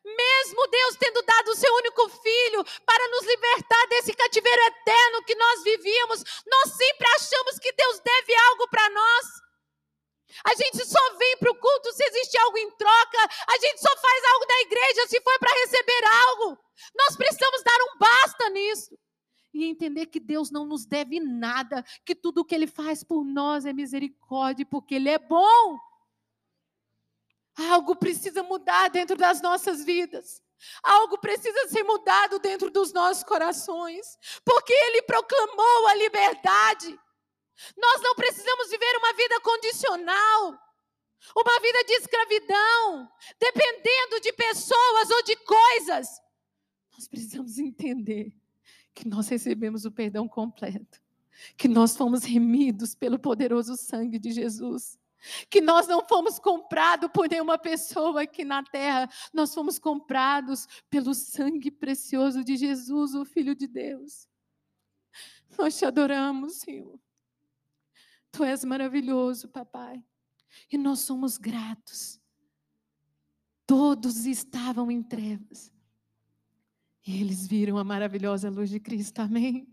[0.04, 5.34] Mesmo Deus tendo dado o seu único filho para nos libertar desse cativeiro eterno que
[5.34, 9.26] nós vivíamos, nós sempre achamos que Deus deve algo para nós.
[10.44, 13.18] A gente só vem para o culto se existe algo em troca.
[13.48, 16.58] A gente só faz algo da igreja se for para receber algo.
[16.94, 18.98] Nós precisamos dar um basta nisso.
[19.52, 23.24] E entender que Deus não nos deve nada, que tudo o que Ele faz por
[23.24, 25.78] nós é misericórdia, porque Ele é bom.
[27.58, 30.42] Algo precisa mudar dentro das nossas vidas.
[30.82, 36.98] Algo precisa ser mudado dentro dos nossos corações, porque Ele proclamou a liberdade.
[37.76, 40.58] Nós não precisamos viver uma vida condicional,
[41.36, 46.20] uma vida de escravidão, dependendo de pessoas ou de coisas.
[46.92, 48.32] Nós precisamos entender
[48.94, 51.00] que nós recebemos o perdão completo,
[51.56, 54.98] que nós fomos remidos pelo poderoso sangue de Jesus.
[55.50, 61.14] Que nós não fomos comprados por nenhuma pessoa aqui na terra, nós fomos comprados pelo
[61.14, 64.28] sangue precioso de Jesus, o Filho de Deus.
[65.56, 66.98] Nós te adoramos, Senhor.
[68.30, 70.04] Tu és maravilhoso, papai.
[70.70, 72.20] E nós somos gratos.
[73.66, 75.72] Todos estavam em trevas.
[77.06, 79.20] E eles viram a maravilhosa luz de Cristo.
[79.20, 79.66] Amém.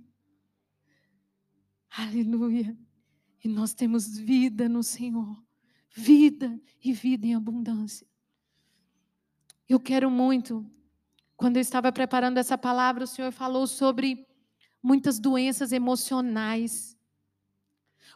[1.90, 2.78] Aleluia.
[3.44, 5.45] E nós temos vida no Senhor.
[5.96, 8.06] Vida e vida em abundância.
[9.68, 10.70] Eu quero muito.
[11.38, 14.28] Quando eu estava preparando essa palavra, o Senhor falou sobre
[14.84, 16.96] muitas doenças emocionais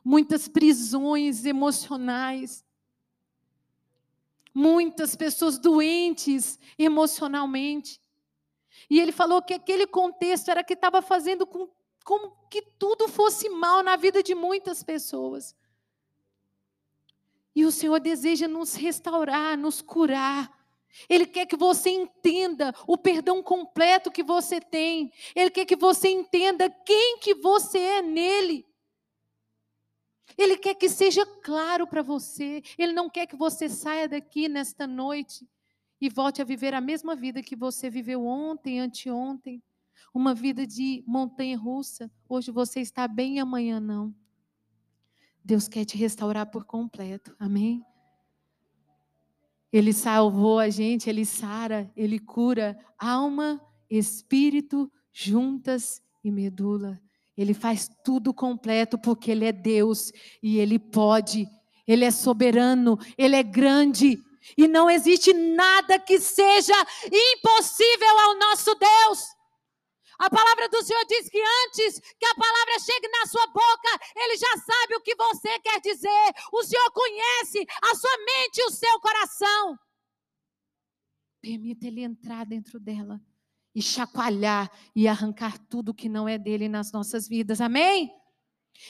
[0.03, 2.65] muitas prisões emocionais,
[4.53, 8.01] muitas pessoas doentes emocionalmente.
[8.89, 11.69] E ele falou que aquele contexto era que estava fazendo com,
[12.03, 15.55] com que tudo fosse mal na vida de muitas pessoas.
[17.55, 20.57] E o Senhor deseja nos restaurar, nos curar.
[21.07, 25.11] Ele quer que você entenda o perdão completo que você tem.
[25.35, 28.65] Ele quer que você entenda quem que você é nele.
[30.37, 32.61] Ele quer que seja claro para você.
[32.77, 35.47] Ele não quer que você saia daqui nesta noite
[36.01, 39.61] e volte a viver a mesma vida que você viveu ontem, anteontem.
[40.13, 42.09] Uma vida de montanha russa.
[42.27, 44.15] Hoje você está bem amanhã não.
[45.43, 47.35] Deus quer te restaurar por completo.
[47.39, 47.83] Amém?
[49.71, 56.99] Ele salvou a gente, ele sara, ele cura alma, espírito, juntas e medula.
[57.37, 60.11] Ele faz tudo completo porque Ele é Deus
[60.43, 61.47] e Ele pode,
[61.87, 64.19] Ele é soberano, Ele é grande
[64.57, 66.73] e não existe nada que seja
[67.05, 69.38] impossível ao nosso Deus.
[70.19, 74.35] A palavra do Senhor diz que antes que a palavra chegue na sua boca, Ele
[74.35, 76.33] já sabe o que você quer dizer.
[76.51, 79.79] O Senhor conhece a sua mente e o seu coração.
[81.41, 83.21] Permita Ele entrar dentro dela
[83.73, 87.61] e chacoalhar e arrancar tudo que não é dele nas nossas vidas.
[87.61, 88.13] Amém?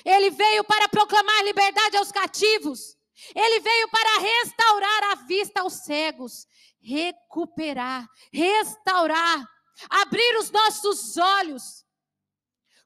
[0.03, 2.97] Ele veio para proclamar liberdade aos cativos.
[3.35, 6.47] Ele veio para restaurar a vista aos cegos,
[6.81, 9.45] recuperar, restaurar,
[9.89, 11.85] abrir os nossos olhos.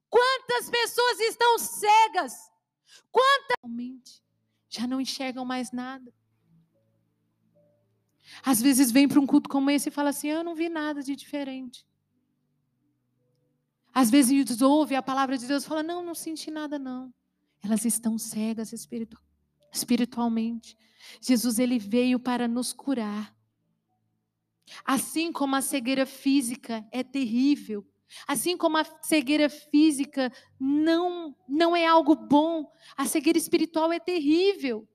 [0.09, 2.33] Quantas pessoas estão cegas?
[3.11, 4.21] Quantas
[4.69, 6.13] já não enxergam mais nada?
[8.43, 11.01] Às vezes vem para um culto como esse e fala assim: Eu não vi nada
[11.01, 11.85] de diferente.
[13.93, 17.13] Às vezes ouve a palavra de Deus e fala: Não, não senti nada, não.
[17.61, 19.17] Elas estão cegas espiritu
[19.71, 20.77] espiritualmente.
[21.19, 23.35] Jesus, ele veio para nos curar.
[24.85, 27.85] Assim como a cegueira física é terrível,
[28.27, 34.87] assim como a cegueira física não, não é algo bom, a cegueira espiritual é terrível.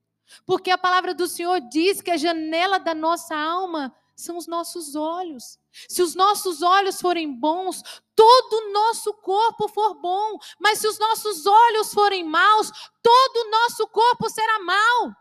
[0.44, 4.94] Porque a palavra do Senhor diz que a janela da nossa alma são os nossos
[4.94, 5.58] olhos.
[5.88, 7.82] Se os nossos olhos forem bons,
[8.14, 10.38] todo o nosso corpo for bom.
[10.58, 12.70] Mas se os nossos olhos forem maus,
[13.02, 15.14] todo o nosso corpo será mau.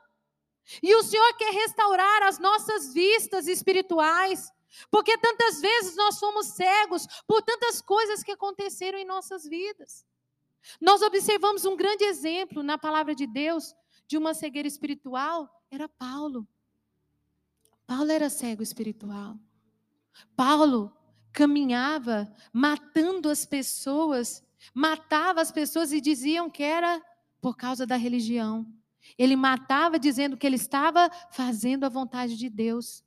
[0.82, 4.52] E o Senhor quer restaurar as nossas vistas espirituais.
[4.92, 10.06] Porque tantas vezes nós fomos cegos por tantas coisas que aconteceram em nossas vidas.
[10.80, 13.74] Nós observamos um grande exemplo na palavra de Deus
[14.08, 16.48] de uma cegueira espiritual, era Paulo.
[17.86, 19.38] Paulo era cego espiritual.
[20.36, 20.94] Paulo
[21.32, 27.02] caminhava matando as pessoas, matava as pessoas e diziam que era
[27.42, 28.66] por causa da religião.
[29.18, 33.04] Ele matava dizendo que ele estava fazendo a vontade de Deus.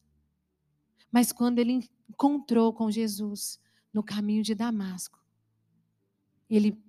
[1.11, 3.61] Mas quando ele encontrou com Jesus
[3.93, 5.19] no caminho de Damasco,
[6.49, 6.81] ele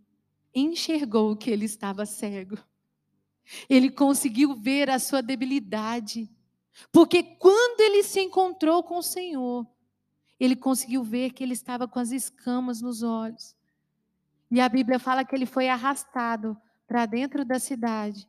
[0.53, 2.57] enxergou que ele estava cego.
[3.69, 6.29] Ele conseguiu ver a sua debilidade.
[6.91, 9.67] Porque quando ele se encontrou com o Senhor,
[10.39, 13.55] ele conseguiu ver que ele estava com as escamas nos olhos.
[14.49, 18.27] E a Bíblia fala que ele foi arrastado para dentro da cidade,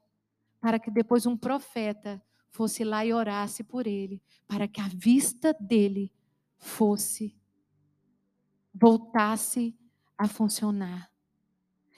[0.62, 5.52] para que depois um profeta fosse lá e orasse por ele, para que a vista
[5.58, 6.12] dele
[6.56, 7.36] fosse,
[8.72, 9.76] voltasse
[10.16, 11.10] a funcionar.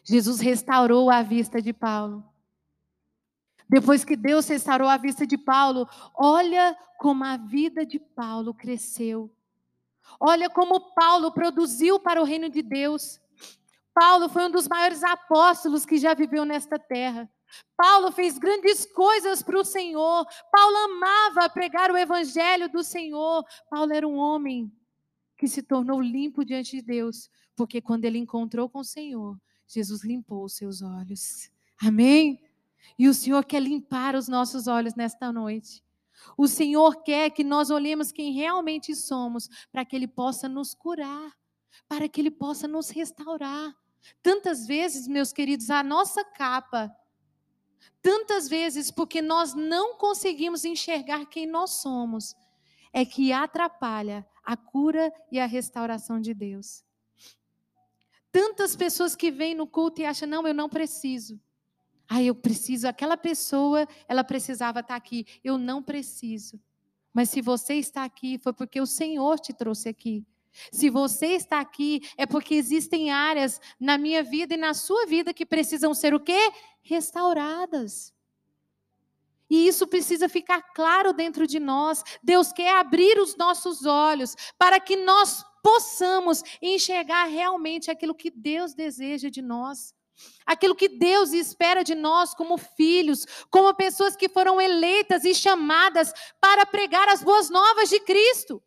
[0.03, 2.25] Jesus restaurou a vista de Paulo.
[3.69, 9.31] Depois que Deus restaurou a vista de Paulo, olha como a vida de Paulo cresceu.
[10.19, 13.21] Olha como Paulo produziu para o reino de Deus.
[13.93, 17.31] Paulo foi um dos maiores apóstolos que já viveu nesta terra.
[17.77, 20.27] Paulo fez grandes coisas para o Senhor.
[20.51, 23.45] Paulo amava pregar o evangelho do Senhor.
[23.69, 24.73] Paulo era um homem
[25.37, 29.37] que se tornou limpo diante de Deus, porque quando ele encontrou com o Senhor,
[29.67, 31.51] Jesus limpou os seus olhos.
[31.81, 32.41] Amém?
[32.99, 35.83] E o Senhor quer limpar os nossos olhos nesta noite.
[36.37, 41.33] O Senhor quer que nós olhemos quem realmente somos, para que Ele possa nos curar,
[41.89, 43.75] para que Ele possa nos restaurar.
[44.23, 46.95] Tantas vezes, meus queridos, a nossa capa,
[48.03, 52.37] tantas vezes porque nós não conseguimos enxergar quem nós somos,
[52.93, 56.85] é que atrapalha a cura e a restauração de Deus.
[58.31, 61.41] Tantas pessoas que vêm no culto e acham, não, eu não preciso.
[62.09, 65.27] Ah, eu preciso, aquela pessoa, ela precisava estar aqui.
[65.43, 66.61] Eu não preciso.
[67.13, 70.27] Mas se você está aqui, foi porque o Senhor te trouxe aqui.
[70.73, 75.35] Se você está aqui, é porque existem áreas na minha vida e na sua vida
[75.35, 76.53] que precisam ser o quê?
[76.83, 78.15] Restauradas.
[79.51, 82.03] E isso precisa ficar claro dentro de nós.
[82.23, 88.75] Deus quer abrir os nossos olhos para que nós possamos enxergar realmente aquilo que Deus
[88.75, 89.95] deseja de nós.
[90.47, 96.13] Aquilo que Deus espera de nós como filhos, como pessoas que foram eleitas e chamadas
[96.41, 98.63] para pregar as boas novas de Cristo.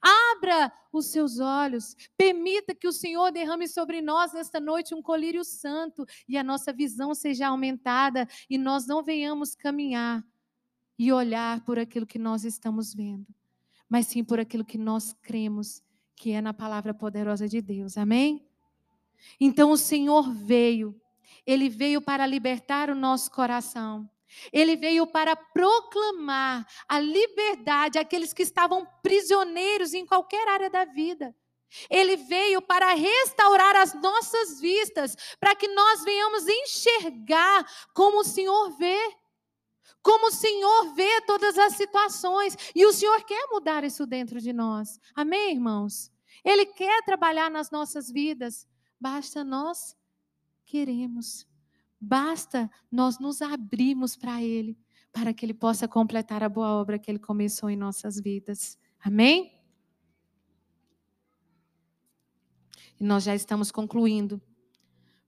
[0.00, 5.44] Abra os seus olhos, permita que o Senhor derrame sobre nós nesta noite um colírio
[5.44, 10.24] santo e a nossa visão seja aumentada e nós não venhamos caminhar
[10.98, 13.26] e olhar por aquilo que nós estamos vendo,
[13.88, 15.82] mas sim por aquilo que nós cremos
[16.14, 17.98] que é na palavra poderosa de Deus.
[17.98, 18.46] Amém?
[19.38, 20.98] Então o Senhor veio,
[21.46, 24.08] ele veio para libertar o nosso coração.
[24.52, 31.34] Ele veio para proclamar a liberdade àqueles que estavam prisioneiros em qualquer área da vida.
[31.90, 38.70] Ele veio para restaurar as nossas vistas, para que nós venhamos enxergar como o Senhor
[38.76, 38.98] vê.
[40.02, 42.56] Como o Senhor vê todas as situações.
[42.74, 45.00] E o Senhor quer mudar isso dentro de nós.
[45.14, 46.12] Amém, irmãos?
[46.44, 48.66] Ele quer trabalhar nas nossas vidas.
[49.00, 49.96] Basta nós
[50.64, 51.46] queremos.
[52.00, 54.78] Basta nós nos abrirmos para Ele,
[55.12, 58.78] para que Ele possa completar a boa obra que Ele começou em nossas vidas.
[59.00, 59.52] Amém?
[62.98, 64.40] E nós já estamos concluindo.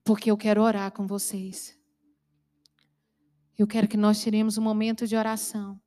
[0.03, 1.77] porque eu quero orar com vocês.
[3.55, 5.79] Eu quero que nós tiremos um momento de oração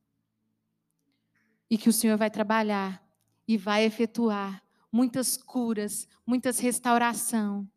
[1.69, 3.03] e que o Senhor vai trabalhar
[3.45, 7.69] e vai efetuar muitas curas, muitas restauração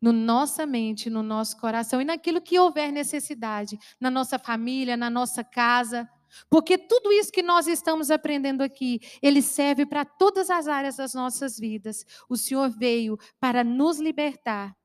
[0.00, 5.10] no nossa mente, no nosso coração e naquilo que houver necessidade, na nossa família, na
[5.10, 6.08] nossa casa.
[6.50, 11.14] Porque tudo isso que nós estamos aprendendo aqui, ele serve para todas as áreas das
[11.14, 12.04] nossas vidas.
[12.28, 14.76] O Senhor veio para nos libertar.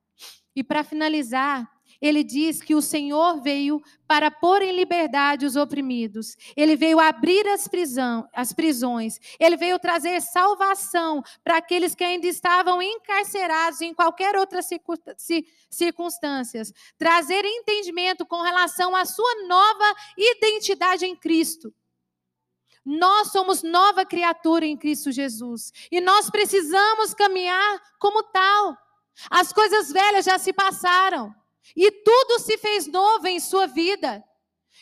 [0.56, 1.68] E para finalizar,
[2.00, 6.36] ele diz que o Senhor veio para pôr em liberdade os oprimidos.
[6.56, 9.18] Ele veio abrir as, prisão, as prisões.
[9.38, 14.60] Ele veio trazer salvação para aqueles que ainda estavam encarcerados em qualquer outra
[15.70, 16.72] circunstâncias.
[16.98, 21.74] Trazer entendimento com relação à sua nova identidade em Cristo.
[22.84, 25.72] Nós somos nova criatura em Cristo Jesus.
[25.90, 28.76] E nós precisamos caminhar como tal.
[29.30, 31.34] As coisas velhas já se passaram.
[31.76, 34.24] E tudo se fez novo em sua vida.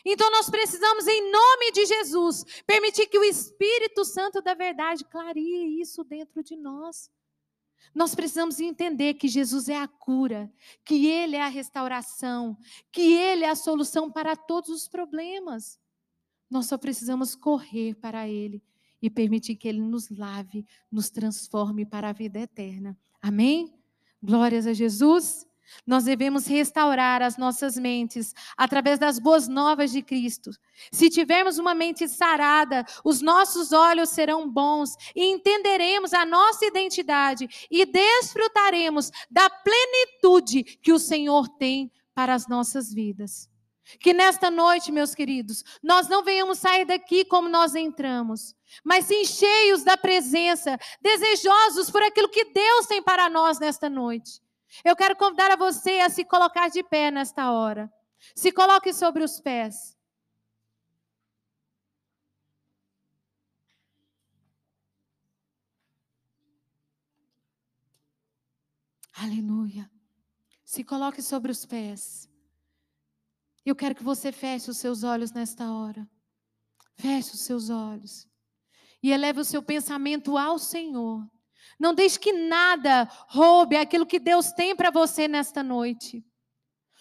[0.04, 5.80] Então nós precisamos, em nome de Jesus, permitir que o Espírito Santo da verdade clareie
[5.80, 7.10] isso dentro de nós.
[7.94, 10.50] Nós precisamos entender que Jesus é a cura,
[10.84, 12.56] que Ele é a restauração,
[12.90, 15.78] que Ele é a solução para todos os problemas.
[16.48, 18.62] Nós só precisamos correr para Ele
[19.00, 22.96] e permitir que Ele nos lave, nos transforme para a vida eterna.
[23.20, 23.74] Amém?
[24.22, 25.46] Glórias a Jesus.
[25.86, 30.50] Nós devemos restaurar as nossas mentes através das boas novas de Cristo.
[30.92, 37.48] Se tivermos uma mente sarada, os nossos olhos serão bons e entenderemos a nossa identidade
[37.70, 43.50] e desfrutaremos da plenitude que o Senhor tem para as nossas vidas.
[43.98, 48.54] Que nesta noite, meus queridos, nós não venhamos sair daqui como nós entramos,
[48.84, 54.40] mas sim cheios da presença, desejosos por aquilo que Deus tem para nós nesta noite.
[54.84, 57.92] Eu quero convidar a você a se colocar de pé nesta hora.
[58.34, 59.96] Se coloque sobre os pés.
[69.14, 69.90] Aleluia.
[70.64, 72.28] Se coloque sobre os pés.
[73.64, 76.08] Eu quero que você feche os seus olhos nesta hora.
[76.94, 78.26] Feche os seus olhos.
[79.02, 81.28] E eleve o seu pensamento ao Senhor.
[81.82, 86.24] Não deixe que nada roube aquilo que Deus tem para você nesta noite.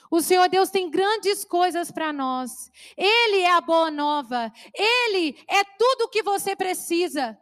[0.10, 2.72] O Senhor Deus tem grandes coisas para nós.
[2.98, 4.52] Ele é a boa nova.
[4.74, 7.38] Ele é tudo o que você precisa.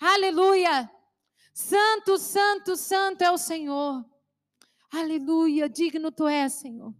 [0.00, 0.90] Aleluia.
[1.52, 4.02] Santo, santo, santo é o Senhor.
[4.90, 5.68] Aleluia.
[5.68, 6.94] Digno tu és, Senhor.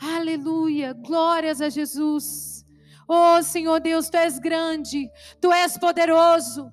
[0.00, 0.94] Aleluia.
[0.94, 2.64] Glórias a Jesus.
[3.06, 5.06] Oh, Senhor Deus, tu és grande.
[5.38, 6.72] Tu és poderoso.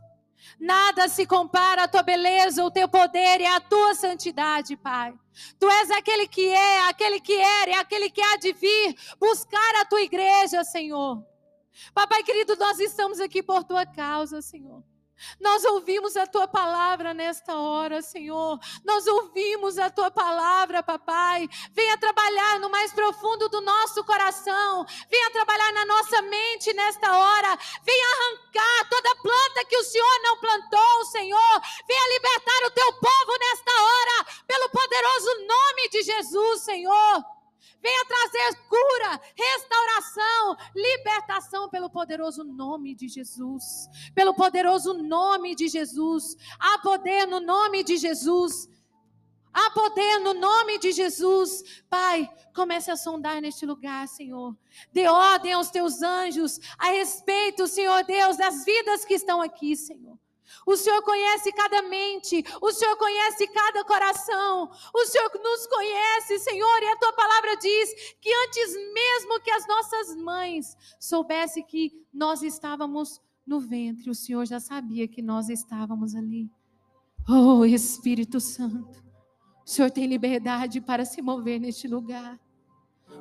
[0.59, 5.13] Nada se compara à tua beleza, o teu poder e à tua santidade, Pai.
[5.59, 9.75] Tu és aquele que é, aquele que era e aquele que há de vir buscar
[9.81, 11.23] a tua igreja, Senhor.
[11.93, 14.83] Papai querido, nós estamos aqui por tua causa, Senhor.
[15.39, 18.59] Nós ouvimos a tua palavra nesta hora, Senhor.
[18.83, 21.47] Nós ouvimos a tua palavra, papai.
[21.71, 24.85] Venha trabalhar no mais profundo do nosso coração.
[25.09, 27.57] Venha trabalhar na nossa mente nesta hora.
[27.83, 31.61] Venha arrancar toda planta que o Senhor não plantou, Senhor.
[31.87, 37.36] Venha libertar o teu povo nesta hora, pelo poderoso nome de Jesus, Senhor.
[37.81, 43.87] Venha trazer cura, restauração, libertação pelo poderoso nome de Jesus.
[44.13, 46.35] Pelo poderoso nome de Jesus.
[46.59, 48.69] Há poder no nome de Jesus.
[49.53, 51.81] Há poder no nome de Jesus.
[51.89, 54.55] Pai, comece a sondar neste lugar, Senhor.
[54.91, 60.17] Dê ordem aos teus anjos a respeito, Senhor Deus, das vidas que estão aqui, Senhor.
[60.65, 66.83] O Senhor conhece cada mente, o Senhor conhece cada coração, o Senhor nos conhece, Senhor,
[66.83, 72.41] e a tua palavra diz que antes mesmo que as nossas mães soubessem que nós
[72.41, 76.49] estávamos no ventre, o Senhor já sabia que nós estávamos ali.
[77.29, 79.03] Oh, Espírito Santo,
[79.65, 82.39] o Senhor tem liberdade para se mover neste lugar.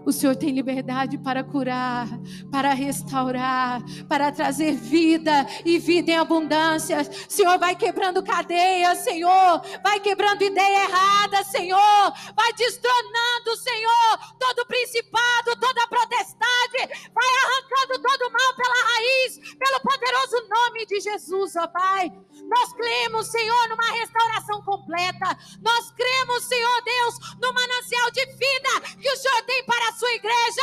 [0.06, 2.06] O Senhor tem liberdade para curar,
[2.48, 6.98] para restaurar, para trazer vida e vida em abundância.
[7.28, 9.60] Senhor, vai quebrando cadeias, Senhor.
[9.82, 12.12] Vai quebrando ideia errada, Senhor.
[12.36, 17.10] Vai destronando, Senhor, todo principado, toda protestade.
[17.12, 22.12] Vai arrancando todo mal pela raiz, pelo poderoso nome de Jesus, ó Pai.
[22.48, 25.36] Nós cremos, Senhor, numa restauração completa.
[25.60, 30.62] Nós cremos, Senhor Deus, no manancial de vida que o Senhor tem para sua igreja.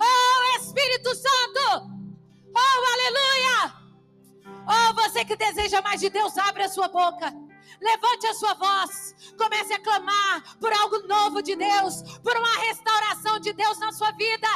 [0.00, 1.90] Oh, Espírito Santo.
[2.54, 3.74] Oh, aleluia.
[4.66, 7.34] Oh, você que deseja mais de Deus, abre a sua boca.
[7.80, 9.14] Levante a sua voz.
[9.36, 14.12] Comece a clamar por algo novo de Deus, por uma restauração de Deus na sua
[14.12, 14.48] vida.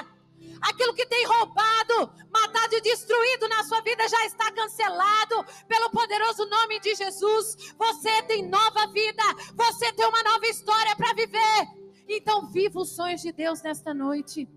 [0.65, 6.47] Aquilo que tem roubado, matado e destruído na sua vida já está cancelado pelo poderoso
[6.47, 7.75] nome de Jesus.
[7.79, 9.23] Você tem nova vida,
[9.55, 11.69] você tem uma nova história para viver.
[12.09, 14.49] Então, viva os sonhos de Deus nesta noite.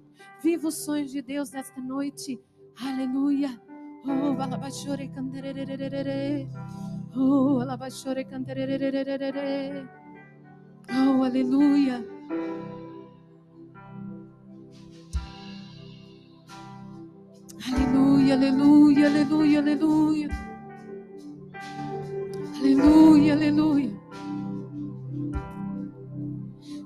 [0.42, 2.40] Viva os sonhos de Deus nesta noite.
[2.82, 3.62] Aleluia.
[4.06, 4.38] Oh.
[7.16, 8.28] Oh, alabachore.
[10.90, 12.06] Oh, aleluia.
[17.70, 20.30] Aleluia, aleluia, aleluia, aleluia.
[22.60, 23.92] Aleluia, aleluia.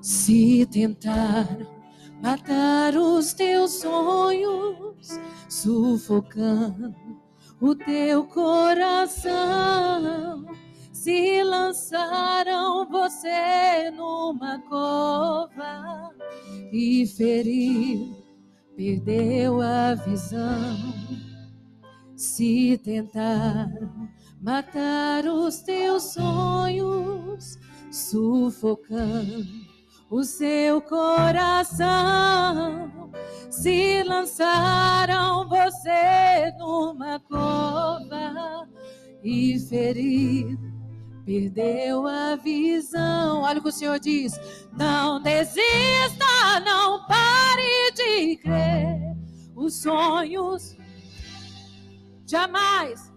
[0.02, 1.68] Se tentaram
[2.20, 6.92] matar os teus sonhos, sufocando
[7.60, 9.32] o teu coração.
[10.92, 16.10] Se lançaram você numa cova
[16.72, 18.21] e feriu,
[18.76, 20.76] perdeu a visão.
[22.16, 24.08] Se tentaram
[24.40, 27.58] matar os teus sonhos,
[27.90, 29.46] sufocando
[30.10, 31.90] o seu coração.
[33.50, 38.68] Se lançaram você numa cova
[39.22, 40.71] e ferido,
[41.24, 43.42] perdeu a visão.
[43.42, 44.38] Olha o que o Senhor diz:
[44.72, 49.16] não desista, não pare de crer.
[49.54, 50.76] Os sonhos
[52.26, 53.12] jamais.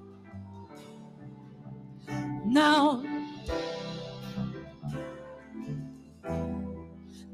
[2.45, 3.03] Não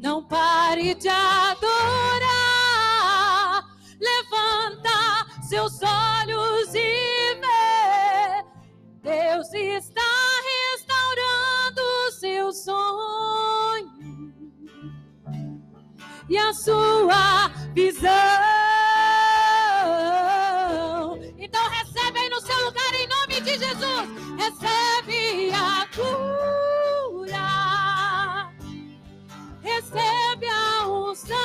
[0.01, 1.61] Não pare de adorar.
[3.99, 8.43] Levanta seus olhos e vê.
[9.03, 9.90] Deus está
[16.29, 18.11] e a sua visão.
[21.37, 24.09] Então recebe aí no seu lugar em nome de Jesus.
[24.37, 26.41] Recebe a cura
[29.81, 31.37] recebe a unção,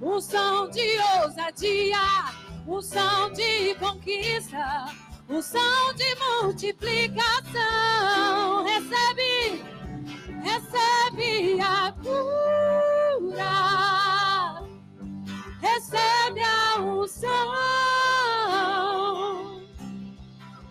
[0.00, 2.00] unção de ousadia,
[2.66, 4.86] unção de conquista,
[5.28, 8.64] unção de multiplicação.
[8.64, 9.27] Recebe,
[17.08, 17.54] unção,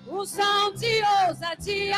[0.07, 1.97] unção de ousadia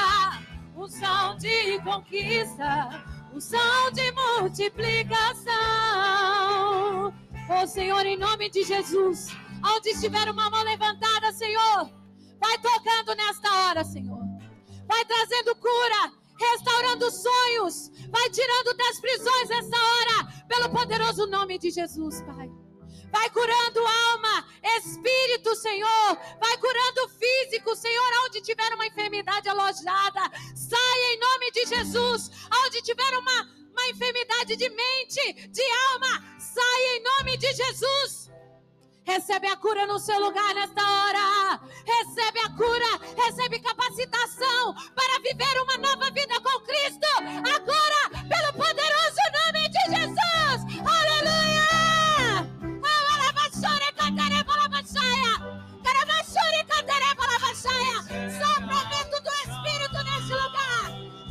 [0.77, 5.51] unção de conquista, unção de multiplicação.
[7.49, 9.27] Oh Senhor, em nome de Jesus,
[9.75, 11.91] onde estiver uma mão levantada, Senhor,
[12.39, 14.23] vai tocando nesta hora, Senhor.
[14.87, 21.71] Vai trazendo cura, restaurando sonhos, vai tirando das prisões nessa hora, pelo poderoso nome de
[21.71, 22.49] Jesus, Pai.
[23.11, 24.47] Vai curando alma,
[24.77, 26.17] espírito, Senhor.
[26.39, 28.11] Vai curando físico, Senhor.
[28.25, 30.21] Onde tiver uma enfermidade alojada,
[30.55, 32.31] saia em nome de Jesus.
[32.65, 38.29] Onde tiver uma, uma enfermidade de mente, de alma, saia em nome de Jesus.
[39.09, 41.59] Recebe a cura no seu lugar nesta hora.
[41.83, 47.07] Recebe a cura, recebe capacitação para viver uma nova vida com Cristo.
[47.55, 48.18] Agora,
[58.09, 60.85] Sopra vento do Espírito nesse lugar.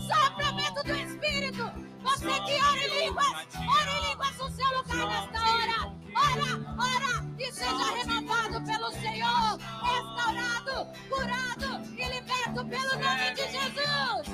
[0.06, 1.72] Sopra vento do Espírito.
[2.02, 5.78] Você que ora em línguas, ora em línguas no seu lugar nesta hora.
[6.14, 9.58] Ora, ora e seja renovado pelo Senhor.
[9.82, 14.28] Restaurado, curado e liberto pelo nome de Jesus.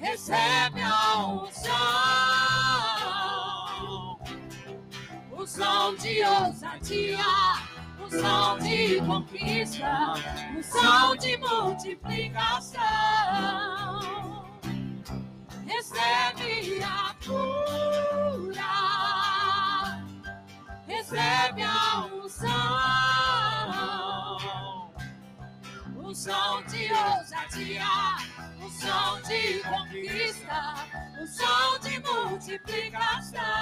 [0.00, 1.72] Recebe a unção
[5.42, 7.18] unção de ousadia,
[8.04, 10.14] unção de conquista,
[10.56, 12.80] unção de multiplicação.
[15.66, 18.62] Recebe a cura,
[20.86, 22.50] recebe a unção,
[25.96, 27.86] unção de ousadia,
[28.60, 30.74] unção de conquista,
[31.20, 33.61] unção de multiplicação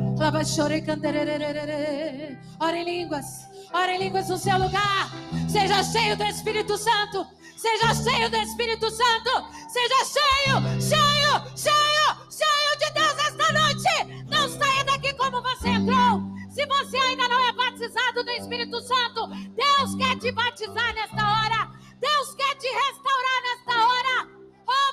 [2.59, 3.25] Ora em línguas.
[3.73, 5.11] Ora em línguas no seu lugar.
[5.49, 7.25] Seja cheio do Espírito Santo.
[7.57, 9.47] Seja cheio do Espírito Santo.
[9.69, 14.25] Seja cheio, cheio, cheio, cheio de Deus esta noite.
[14.29, 16.21] Não saia daqui como você entrou.
[16.49, 21.71] Se você ainda não é batizado no Espírito Santo, Deus quer te batizar nesta hora.
[21.99, 24.27] Deus quer te restaurar nesta hora.
[24.67, 24.91] Oh,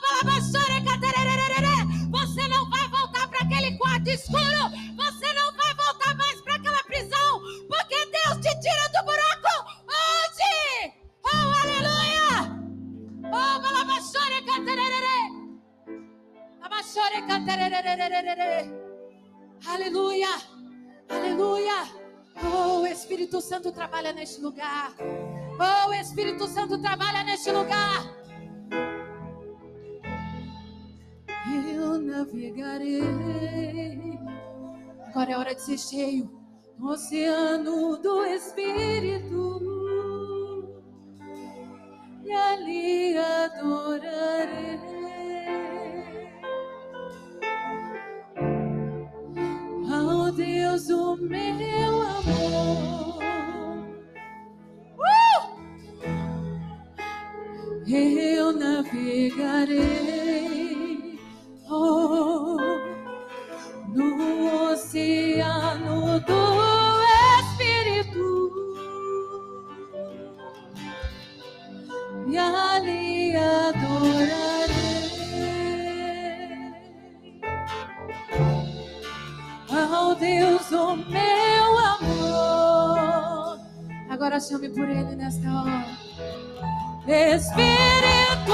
[4.09, 4.71] quarto escuro.
[4.97, 7.41] Você não vai voltar mais para aquela prisão.
[7.69, 9.55] Porque Deus te tira do buraco
[9.85, 10.93] hoje.
[11.25, 12.31] Oh, aleluia.
[13.27, 15.21] Oh, balabashore catererere.
[16.61, 18.73] Balabashore catererererere.
[19.67, 20.29] Aleluia.
[21.09, 22.09] Aleluia.
[22.43, 24.95] Oh, o Espírito Santo trabalha neste lugar.
[25.01, 28.19] Oh, o Espírito Santo trabalha neste lugar.
[31.49, 33.01] Eu navegarei.
[35.07, 36.31] Agora é hora de ser cheio
[36.79, 39.59] no oceano do Espírito.
[42.25, 44.79] E ali adorarei.
[49.91, 53.19] Ao Deus do meu amor.
[54.99, 55.59] Uh!
[57.91, 59.79] Eu navegarei
[63.95, 67.03] no oceano do
[67.41, 68.53] Espírito
[72.29, 74.69] e ali adorarei
[79.93, 83.59] ao Deus o meu amor.
[84.11, 85.87] Agora chame por ele nesta hora.
[87.07, 88.53] Espírito,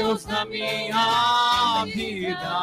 [0.00, 2.56] Deus da minha vida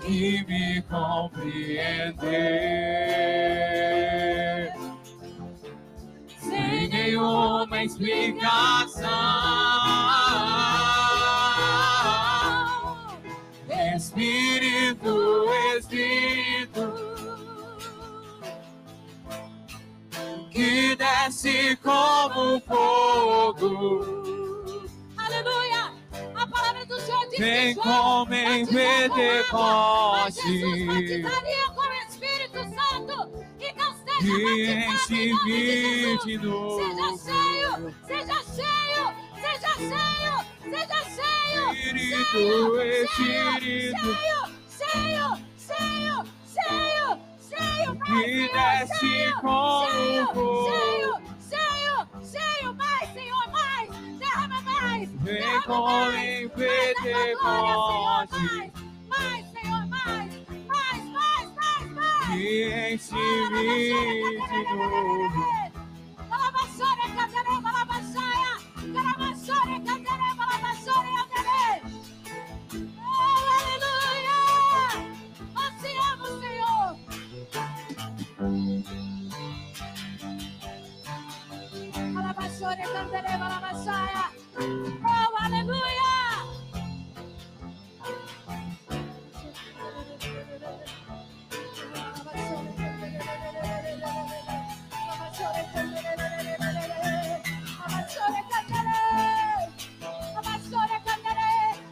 [0.00, 2.30] que me compreendeu
[6.38, 9.10] sem nenhuma explicação.
[13.96, 15.46] Espírito,
[20.74, 24.00] que desce como fogo,
[25.16, 25.92] Aleluia!
[26.34, 30.42] A palavra do Senhor diz vem como em Pentecoste.
[30.42, 33.46] Jesus batizaria com o Espírito Santo.
[33.60, 36.80] Então seja Que batizado em de novo.
[36.82, 39.04] Seja cheio, seja cheio,
[39.40, 41.72] seja cheio, seja cheio.
[41.72, 44.43] Espírito, Espírito, Cheio,
[48.08, 50.68] mais, Senhor, desce cheio, como cheio, fogo.
[50.68, 51.10] cheio,
[51.50, 51.96] cheio,
[52.32, 53.88] cheio, mais, Senhor, mais,
[54.18, 57.92] derrama mais, Vem como em Pentecoste.
[59.08, 60.30] Mais, Senhor, mais,
[60.66, 62.26] mais, mais, mais, mais.
[62.26, 63.62] Que enche-me
[64.48, 65.74] de novo.
[66.30, 68.52] Alabaçore, cantarei, alabaçaia.
[68.94, 71.23] Carabaçore, cantarei, alabaçore, cantarei.
[84.56, 85.84] Oh, aleluia.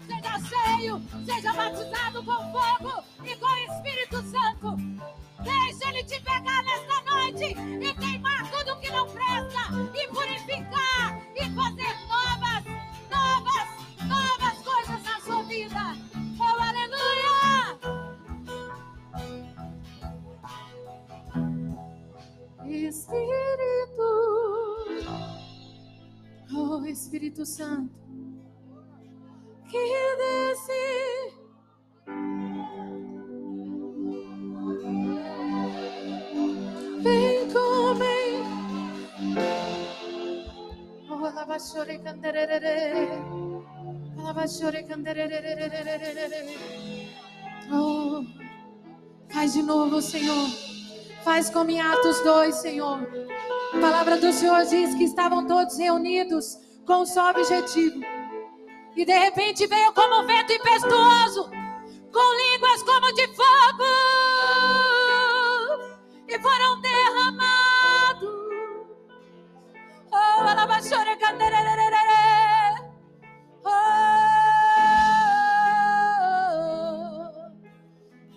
[0.08, 4.76] Seja cheio, seja batizado com fogo e com Espírito Santo.
[5.44, 7.54] Deixa ele te pegar nesta noite
[26.92, 27.90] Espírito Santo,
[29.66, 29.78] que
[30.18, 31.32] desce.
[37.00, 38.42] Vem comer.
[41.08, 43.08] Oh, alabachore canderere.
[44.18, 46.58] Alabachore canderere.
[47.72, 48.22] Oh,
[49.30, 50.48] faz de novo, Senhor.
[51.24, 53.08] Faz como em Atos 2, Senhor.
[53.72, 58.00] A palavra do Senhor diz que estavam todos reunidos com um só objetivo.
[58.96, 61.50] E de repente veio como um vento impetuoso,
[62.12, 63.84] com línguas como de fogo,
[66.28, 67.62] e foram derramados.
[70.12, 70.42] Oh.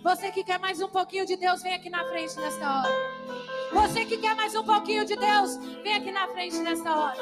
[0.03, 3.44] Você que quer mais um pouquinho de Deus, vem aqui na frente nesta hora.
[3.76, 7.21] Você que quer mais um pouquinho de Deus, vem aqui na frente nesta hora.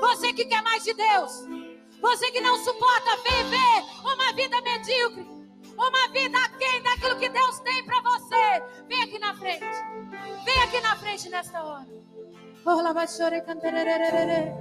[0.00, 1.46] Você que quer mais de Deus,
[2.00, 5.24] você que não suporta viver uma vida medíocre,
[5.76, 9.64] uma vida aquém daquilo que Deus tem para você, vem aqui na frente.
[10.44, 11.86] Vem aqui na frente nesta hora.
[12.66, 14.52] Oh, lavachore canterererere.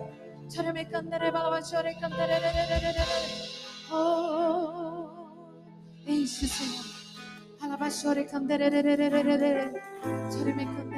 [0.47, 2.95] Chore me cantere, balavachore canterererere.
[3.91, 5.09] Oh,
[6.05, 6.85] enche, Senhor.
[7.61, 9.71] Alabashore canterererere.
[10.31, 10.90] Chore me cantere,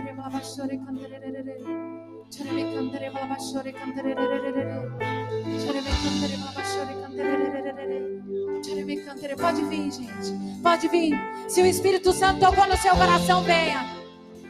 [9.38, 10.62] Pode vir, gente.
[10.62, 11.14] Pode vir.
[11.48, 13.86] Se o Espírito Santo tocou no seu coração, venha.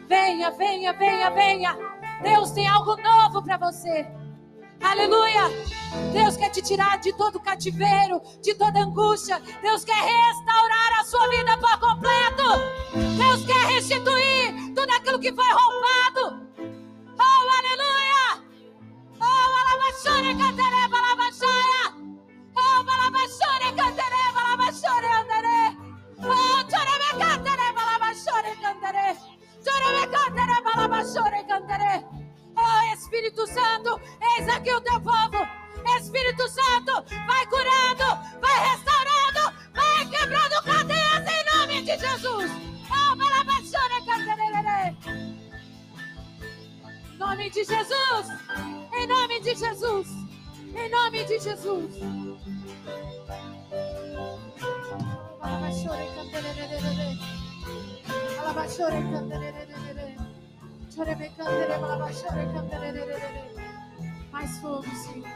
[0.08, 1.78] Venha, venha, venha, venha.
[2.22, 4.08] Deus tem algo novo para você.
[4.84, 5.50] Aleluia!
[6.12, 9.40] Deus quer te tirar de todo cativeiro, de toda angústia.
[9.62, 12.44] Deus quer restaurar a sua vida por completo.
[13.18, 16.48] Deus quer restituir tudo aquilo que foi roubado.
[17.18, 18.26] Oh, aleluia!
[19.22, 21.86] Oh, alabachore, cantere, balabachaya.
[22.56, 25.78] Oh, balabachore, cantere, balabachore, andere.
[26.20, 29.08] Oh, choreme, cantere, balabachore, cantere.
[29.64, 31.93] Choreme, cantere, balabachore, cantere.
[33.14, 34.01] Espírito Santo,
[34.39, 35.47] eis aqui o teu povo.
[35.99, 38.05] Espírito Santo, vai curando,
[38.41, 42.51] vai restaurando, vai quebrando cadeias em nome de Jesus.
[42.89, 43.14] Oh.
[47.14, 48.28] Em nome de Jesus.
[48.95, 50.07] Em nome de Jesus.
[50.76, 51.93] Em nome de Jesus.
[55.39, 57.20] Alabachore, canterere.
[58.39, 60.22] Alabachore, canterere.
[64.32, 65.28] Mais fogo, Senhor.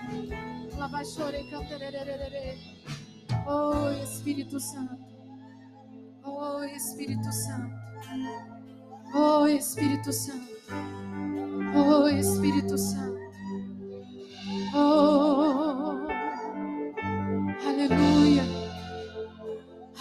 [3.47, 4.97] Oh, Espírito Santo.
[6.23, 7.75] Oh, Espírito Santo.
[9.15, 10.53] Oh, Espírito Santo.
[11.75, 13.17] Oh, Espírito Santo.
[14.75, 16.07] Oh,
[17.67, 18.43] aleluia.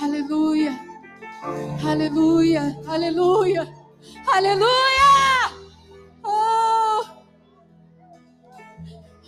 [0.00, 0.72] Aleluia.
[1.82, 2.76] Aleluia.
[2.88, 3.74] Aleluia.
[4.34, 5.15] Aleluia.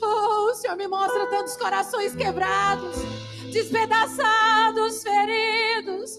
[0.09, 2.97] Oh, o Senhor me mostra tantos corações quebrados,
[3.53, 6.19] despedaçados, feridos,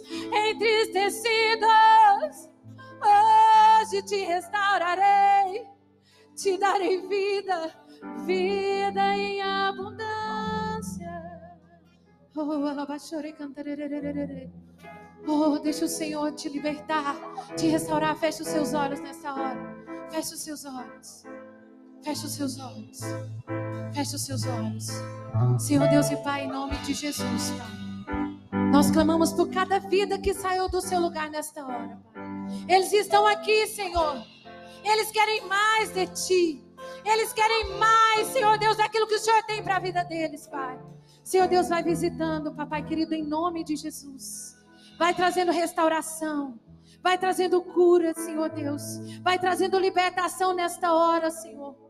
[0.50, 2.50] entristecidos.
[3.02, 5.66] Hoje te restaurarei,
[6.36, 7.74] te darei vida,
[8.26, 11.10] vida em abundância.
[12.36, 14.52] Oh, alabachore cantarerererere.
[15.28, 17.16] Oh, deixa o Senhor te libertar,
[17.58, 18.16] te restaurar.
[18.18, 19.80] Feche os seus olhos nessa hora.
[20.10, 21.24] Feche os seus olhos.
[22.04, 23.00] Feche os seus olhos.
[23.94, 24.88] Feche os seus olhos.
[25.60, 28.72] Senhor Deus e Pai, em nome de Jesus, Pai.
[28.72, 32.24] Nós clamamos por cada vida que saiu do seu lugar nesta hora, Pai.
[32.68, 34.24] Eles estão aqui, Senhor.
[34.84, 36.64] Eles querem mais de Ti.
[37.04, 40.80] Eles querem mais, Senhor Deus, daquilo que o Senhor tem para a vida deles, Pai.
[41.24, 44.56] Senhor Deus, vai visitando, Papai querido, em nome de Jesus.
[44.98, 46.60] Vai trazendo restauração.
[47.02, 48.82] Vai trazendo cura, Senhor Deus.
[49.22, 51.89] Vai trazendo libertação nesta hora, Senhor.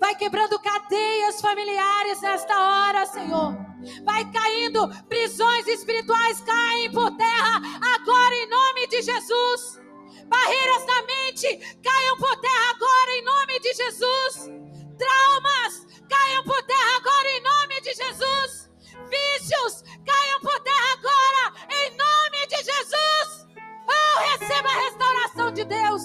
[0.00, 3.56] Vai quebrando cadeias familiares nesta hora, Senhor.
[4.04, 7.60] Vai caindo, prisões espirituais caem por terra
[7.94, 9.80] agora em nome de Jesus.
[10.26, 14.50] Barreiras na mente caiam por terra agora em nome de Jesus.
[14.98, 18.70] Traumas caiam por terra agora em nome de Jesus.
[19.08, 23.46] Vícios caiam por terra agora em nome de Jesus.
[23.88, 26.02] Oh, receba a restauração de Deus.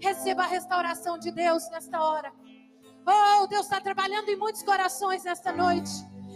[0.00, 2.32] Receba a restauração de Deus nesta hora.
[3.06, 5.90] Oh, Deus está trabalhando em muitos corações nesta noite.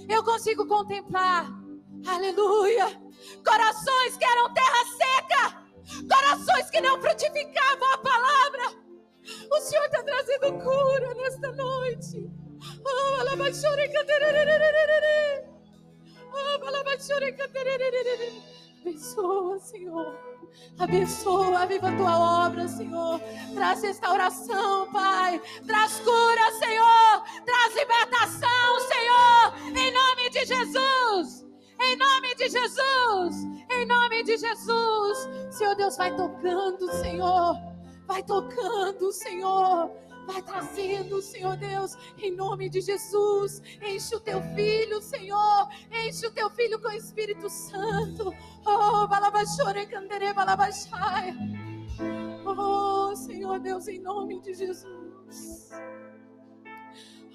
[0.08, 1.46] Eu consigo contemplar.
[2.06, 2.86] Aleluia.
[3.44, 5.68] Corações que eram terra seca.
[6.08, 8.88] Corações que não frutificavam a palavra.
[9.50, 12.30] O Senhor está trazendo cura nesta noite.
[12.84, 13.90] Oh, alabachore,
[16.32, 17.36] Oh, alabachore,
[18.80, 20.27] Abençoa, Senhor.
[20.78, 23.20] Abençoa, aviva a tua obra, Senhor.
[23.54, 25.40] Traz restauração, Pai.
[25.66, 27.22] Traz cura, Senhor.
[27.44, 29.76] Traz libertação, Senhor.
[29.76, 31.46] Em nome de Jesus.
[31.80, 33.44] Em nome de Jesus.
[33.70, 35.28] Em nome de Jesus.
[35.50, 37.56] Senhor Deus, vai tocando, Senhor.
[38.06, 39.90] Vai tocando, Senhor.
[40.28, 43.62] Vai trazendo, Senhor Deus, em nome de Jesus.
[43.80, 45.68] Enche o teu filho, Senhor.
[45.90, 48.34] Enche o teu filho com o Espírito Santo.
[48.66, 51.34] Oh, balabachore candere balabachai.
[52.44, 55.70] Oh, Senhor Deus, em nome de Jesus.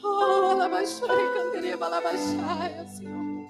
[0.04, 3.50] Oh, balabachore candere balabachai, Senhor.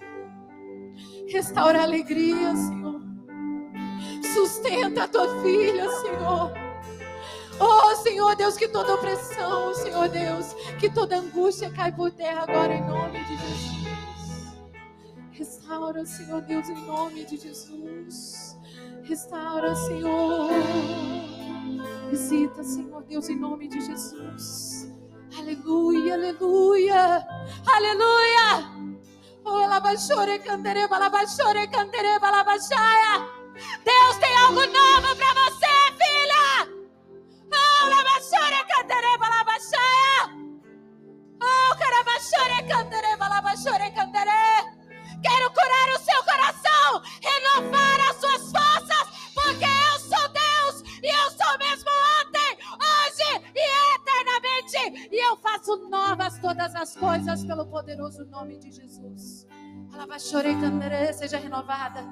[1.27, 3.01] Restaura a alegria, Senhor.
[4.33, 6.62] Sustenta a tua filha, Senhor.
[7.65, 12.73] Oh, Senhor Deus, que toda opressão, Senhor Deus, que toda angústia cai por terra agora
[12.73, 14.53] em nome de Jesus.
[15.31, 18.57] Restaura, Senhor Deus, em nome de Jesus.
[19.03, 20.49] Restaura, Senhor.
[22.09, 24.89] Visita, Senhor Deus, em nome de Jesus.
[25.37, 27.25] Aleluia, aleluia,
[27.65, 28.73] aleluia.
[29.45, 29.67] Oh.
[33.85, 36.42] Deus tem algo novo para você, filha.
[45.23, 51.31] Quero curar o seu coração, renovar as suas forças, porque eu sou Deus e eu
[51.31, 55.09] sou mesmo ontem, hoje e eternamente.
[55.11, 59.47] E eu faço novas todas as coisas pelo poderoso nome de Jesus.
[60.59, 62.03] Candere, seja renovada,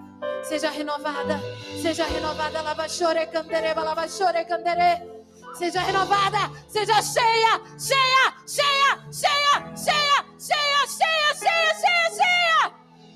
[0.43, 1.39] seja renovada,
[1.81, 2.59] seja renovada.
[2.59, 5.20] Alabachore candere, alabachore candere.
[5.53, 12.61] Seja renovada, seja cheia, cheia, cheia, cheia, cheia, cheia, cheia, cheia, cheia, cheia.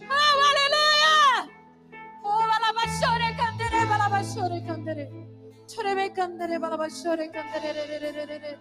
[0.07, 1.49] Oh, aleluia!
[2.23, 5.09] Oh, alabachore candere, alabachore candere.
[5.73, 8.59] Choreme candere, alabachore candere.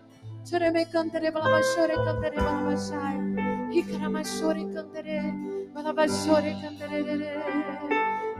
[0.48, 3.68] Choreme candere, alabachore candere, alabachai.
[3.72, 5.34] Icaramachore candere,
[5.74, 7.44] alabachore candere.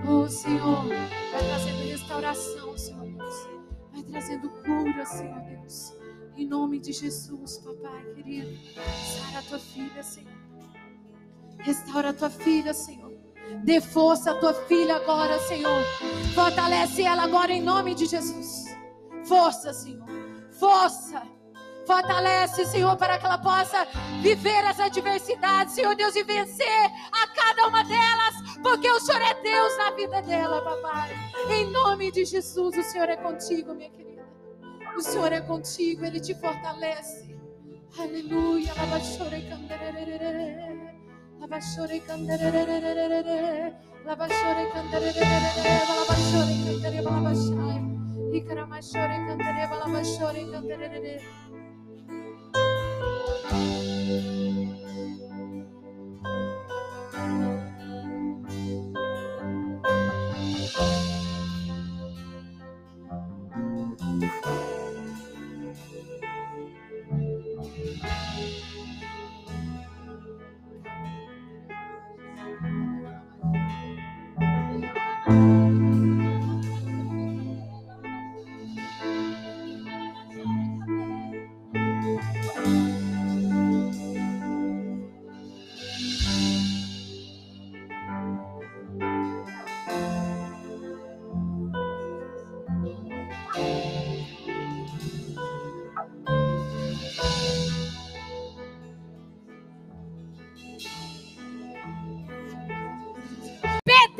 [0.06, 3.63] Oh, Senhor, vai trazendo restauração, Senhor Deus.
[3.94, 5.94] Vai trazendo cura, Senhor Deus.
[6.36, 8.58] Em nome de Jesus, papai querido.
[8.74, 10.32] Sara a tua filha, Senhor.
[11.60, 13.12] Restaura a tua filha, Senhor.
[13.62, 15.84] Dê força à tua filha agora, Senhor.
[16.34, 18.64] Fortalece ela agora em nome de Jesus.
[19.24, 20.08] Força, Senhor.
[20.58, 21.22] Força.
[21.86, 23.86] Fortalece, Senhor, para que ela possa
[24.22, 29.34] viver as adversidades, Senhor Deus, e vencer a cada uma delas, porque o Senhor é
[29.42, 31.10] Deus na vida dela, papai.
[31.50, 34.26] Em nome de Jesus, o Senhor é contigo, minha querida.
[34.96, 37.34] O Senhor é contigo, Ele te fortalece.
[37.98, 38.72] Aleluia.
[38.74, 40.90] Labachore canderere.
[41.40, 43.74] Labachore canderere.
[44.04, 45.22] Labachore canderere.
[45.94, 47.02] Labachore canderere.
[47.02, 47.78] Labachai.
[48.34, 49.16] Icaramachore
[50.50, 51.43] canderere.
[53.50, 53.80] oh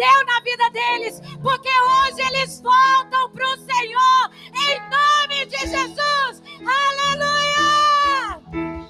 [0.04, 6.42] deu na vida deles, porque hoje eles voltam para o Senhor, em nome de Jesus.
[6.60, 8.42] Aleluia!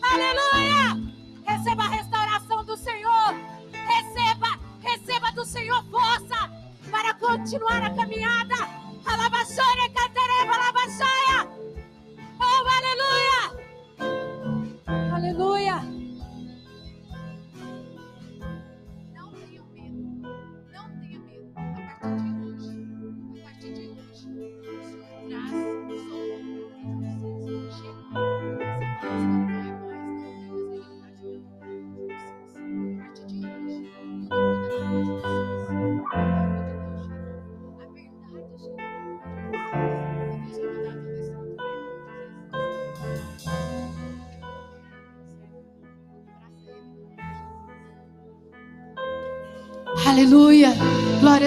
[0.03, 1.13] Aleluia!
[1.47, 3.35] Receba a restauração do Senhor,
[3.73, 6.51] receba, receba do Senhor força
[6.91, 8.57] para continuar a caminhada.
[9.07, 9.91] Alabaçoria,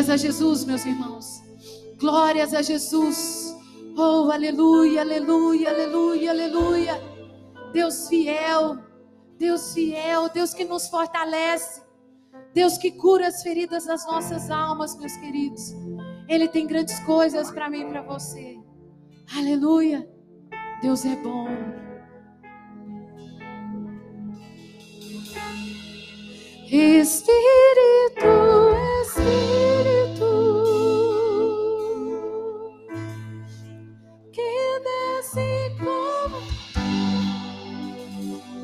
[0.08, 1.44] Glórias a Jesus, meus irmãos.
[2.00, 3.54] Glórias a Jesus.
[3.98, 6.94] Oh, aleluia, aleluia, aleluia, aleluia.
[7.74, 8.78] Deus fiel,
[9.38, 11.82] Deus fiel, Deus que nos fortalece.
[12.54, 15.76] Deus que cura as feridas das nossas almas, meus queridos.
[16.30, 18.58] Ele tem grandes coisas para mim e para você.
[19.36, 20.10] Aleluia.
[20.82, 21.48] Deus é bom.
[26.72, 27.28] Espírito,
[29.02, 29.57] Espírito,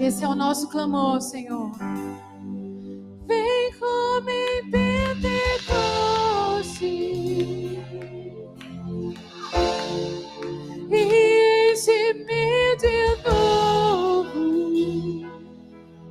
[0.03, 1.71] Esse é o nosso clamor, Senhor.
[3.25, 5.55] Vem como em Pentecoste.
[10.91, 14.41] E enche-me de novo.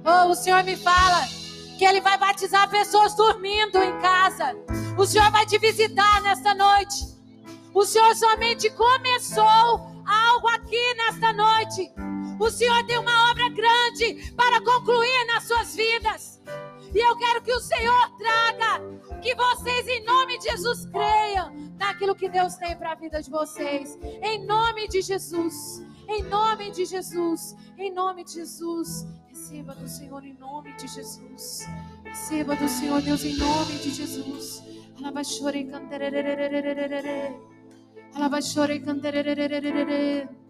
[0.07, 1.27] Oh, o Senhor me fala
[1.77, 4.57] que Ele vai batizar pessoas dormindo em casa.
[4.97, 7.15] O Senhor vai te visitar nesta noite.
[7.75, 9.45] O Senhor somente começou
[10.07, 11.93] algo aqui nesta noite.
[12.43, 16.43] O Senhor tem uma obra grande para concluir nas suas vidas.
[16.93, 18.83] E eu quero que o Senhor traga,
[19.23, 23.31] que vocês, em nome de Jesus, creiam naquilo que Deus tem para a vida de
[23.31, 23.97] vocês.
[24.03, 25.87] Em nome de Jesus.
[26.09, 27.55] Em nome de Jesus.
[27.79, 29.07] Em nome de Jesus.
[29.29, 31.61] Receba do Senhor em nome de Jesus.
[32.03, 34.65] Receba do Senhor, Deus, em nome de Jesus.
[34.99, 37.37] Alabachore e cantererererererere.
[38.17, 40.42] Alabachore e canterererererere.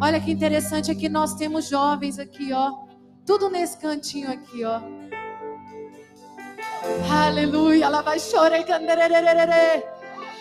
[0.00, 2.72] Olha que interessante aqui, nós temos jovens aqui, ó.
[3.24, 4.80] Tudo nesse cantinho aqui, ó.
[7.10, 7.86] Aleluia.
[7.86, 9.84] Alabachore e cantererererere.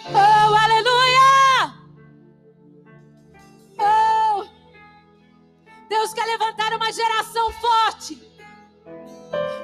[0.10, 1.76] Oh, aleluia!
[3.80, 4.46] Oh!
[5.88, 8.16] Deus quer levantar uma geração forte.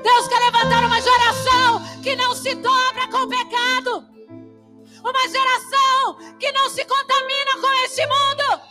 [0.04, 4.06] Deus quer levantar uma geração que não se dobra com o pecado.
[5.02, 8.67] Uma geração que não se contamina com este mundo.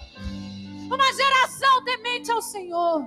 [0.87, 3.05] Uma geração temente ao Senhor.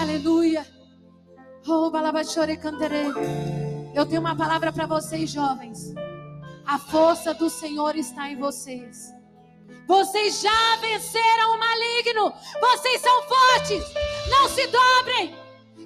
[0.00, 0.66] Aleluia.
[1.68, 1.90] Oh.
[3.94, 5.94] Eu tenho uma palavra para vocês, jovens.
[6.66, 9.12] A força do Senhor está em vocês.
[9.86, 12.32] Vocês já venceram o maligno.
[12.60, 13.84] Vocês são fortes.
[14.28, 15.36] Não se dobrem.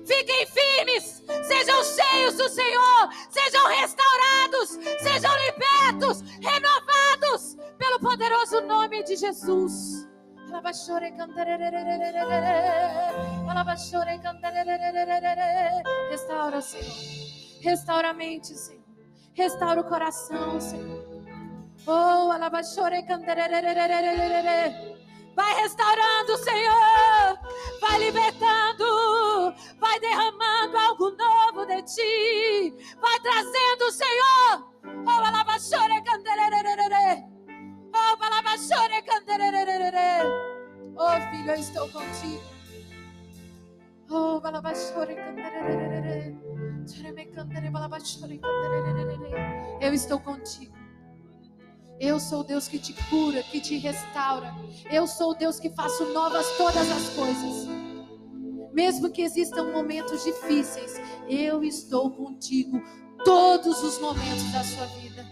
[0.07, 1.23] Fiquem firmes.
[1.47, 3.09] Sejam cheios do Senhor.
[3.31, 4.71] Sejam restaurados.
[5.01, 6.21] Sejam libertos.
[6.41, 6.94] Renovados.
[7.78, 10.09] Pelo poderoso nome de Jesus.
[16.11, 17.62] Restaura, Senhor.
[17.62, 18.85] Restaura a mente, Senhor.
[19.35, 21.05] Restaura o coração, Senhor.
[21.87, 22.28] Oh.
[25.35, 27.39] Vai restaurando, Senhor.
[27.80, 29.55] Vai libertando.
[29.80, 32.74] Vai derramando algo novo de ti.
[33.01, 34.74] Vai trazendo, Senhor.
[34.87, 37.24] Oh, alabachore cantarerererere.
[37.95, 38.16] Oh,
[39.07, 40.28] cantarerererere.
[40.97, 42.43] Oh, filho, eu estou contigo.
[44.11, 44.41] Oh.
[49.80, 50.74] Eu estou contigo.
[51.99, 54.55] Eu sou o Deus que te cura, que te restaura.
[54.91, 57.68] Eu sou o Deus que faço novas todas as coisas.
[58.72, 62.82] Mesmo que existam momentos difíceis, eu estou contigo
[63.25, 65.25] todos os momentos da sua vida.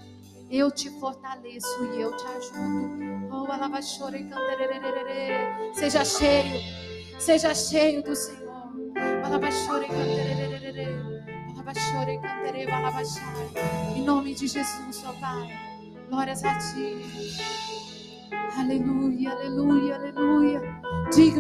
[0.51, 2.99] Eu te fortaleço e eu te ajudo.
[3.31, 5.75] Oh, alabachore e cantererererere.
[5.75, 6.61] Seja cheio,
[7.19, 8.43] seja cheio do Senhor.
[13.97, 15.49] Em nome de Jesus, ó Pai.
[16.11, 17.01] Glórias a ti.
[18.59, 20.61] Aleluia, aleluia, aleluia.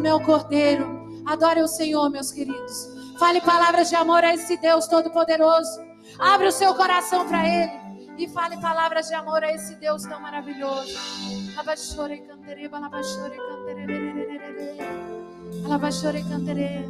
[0.05, 1.03] É o Cordeiro.
[1.27, 2.89] Adore o Senhor, meus queridos.
[3.19, 5.92] Fale palavras de amor a esse Deus Todo-Poderoso.
[6.19, 7.83] Abre o seu coração para Ele.
[8.19, 10.99] E fale palavras de amor a esse Deus tão maravilhoso.
[11.55, 14.79] Alabachore cantere, balabachore cantere,
[15.65, 16.89] alabachore cantere.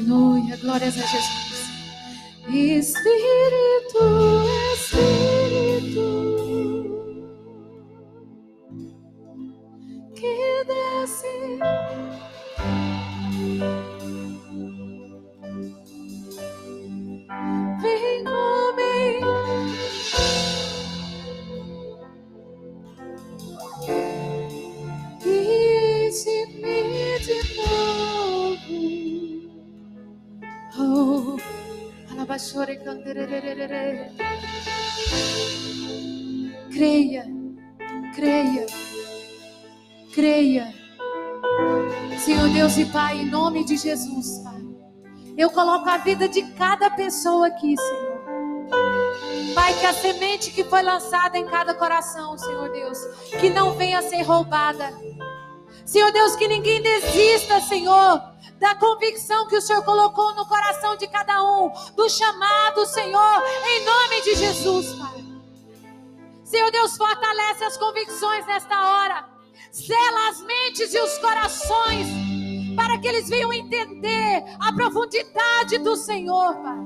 [0.00, 1.68] Aleluia, glórias a Jesus.
[2.48, 3.59] Espírito,
[45.40, 48.20] Eu coloco a vida de cada pessoa aqui, Senhor.
[49.54, 52.98] Pai, que a semente que foi lançada em cada coração, Senhor Deus,
[53.40, 54.92] que não venha a ser roubada.
[55.86, 58.22] Senhor Deus, que ninguém desista, Senhor,
[58.58, 63.84] da convicção que o Senhor colocou no coração de cada um, do chamado, Senhor, em
[63.86, 65.24] nome de Jesus, Pai.
[66.44, 69.24] Senhor Deus, fortalece as convicções nesta hora,
[69.72, 72.06] sela as mentes e os corações,
[72.80, 76.78] para que eles venham entender a profundidade do Senhor, Pai.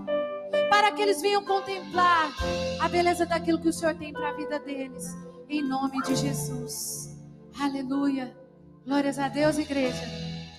[0.69, 2.33] Para que eles venham contemplar
[2.81, 5.17] a beleza daquilo que o Senhor tem para a vida deles,
[5.49, 7.17] em nome de Jesus.
[7.61, 8.37] Aleluia.
[8.85, 10.03] Glórias a Deus, igreja.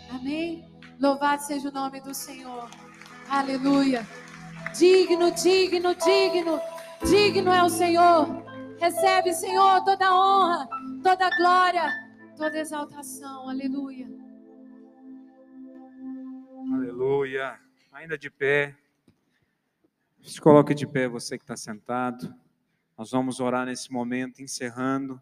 [0.09, 0.65] Amém.
[1.01, 2.69] Louvado seja o nome do Senhor.
[3.29, 4.07] Aleluia.
[4.77, 6.61] Digno, digno, digno,
[7.05, 8.41] digno é o Senhor.
[8.79, 10.69] Recebe, Senhor, toda honra,
[11.03, 11.91] toda glória,
[12.37, 13.49] toda exaltação.
[13.49, 14.14] Aleluia.
[17.05, 17.59] Aleluia.
[17.91, 18.75] Ainda de pé.
[20.23, 22.33] Se coloque de pé, você que está sentado.
[22.97, 25.21] Nós vamos orar nesse momento, encerrando.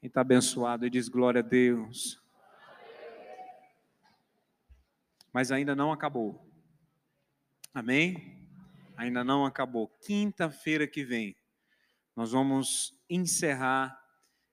[0.00, 2.20] Quem está abençoado e diz glória a Deus.
[5.32, 6.44] Mas ainda não acabou.
[7.72, 8.44] Amém?
[8.96, 9.86] Ainda não acabou.
[10.04, 11.36] Quinta-feira que vem,
[12.16, 13.96] nós vamos encerrar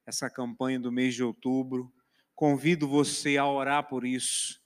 [0.06, 1.92] essa campanha do mês de outubro.
[2.36, 4.60] Convido você a orar por isso.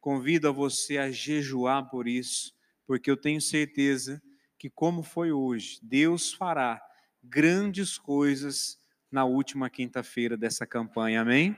[0.00, 2.54] Convido você a jejuar por isso,
[2.86, 4.22] porque eu tenho certeza
[4.58, 6.80] que, como foi hoje, Deus fará
[7.22, 8.78] grandes coisas
[9.10, 11.20] na última quinta-feira dessa campanha.
[11.20, 11.56] Amém?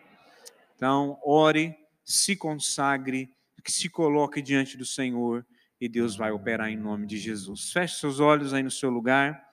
[0.74, 3.32] Então, ore, se consagre,
[3.62, 5.46] que se coloque diante do Senhor
[5.80, 7.70] e Deus vai operar em nome de Jesus.
[7.72, 9.48] Feche seus olhos aí no seu lugar.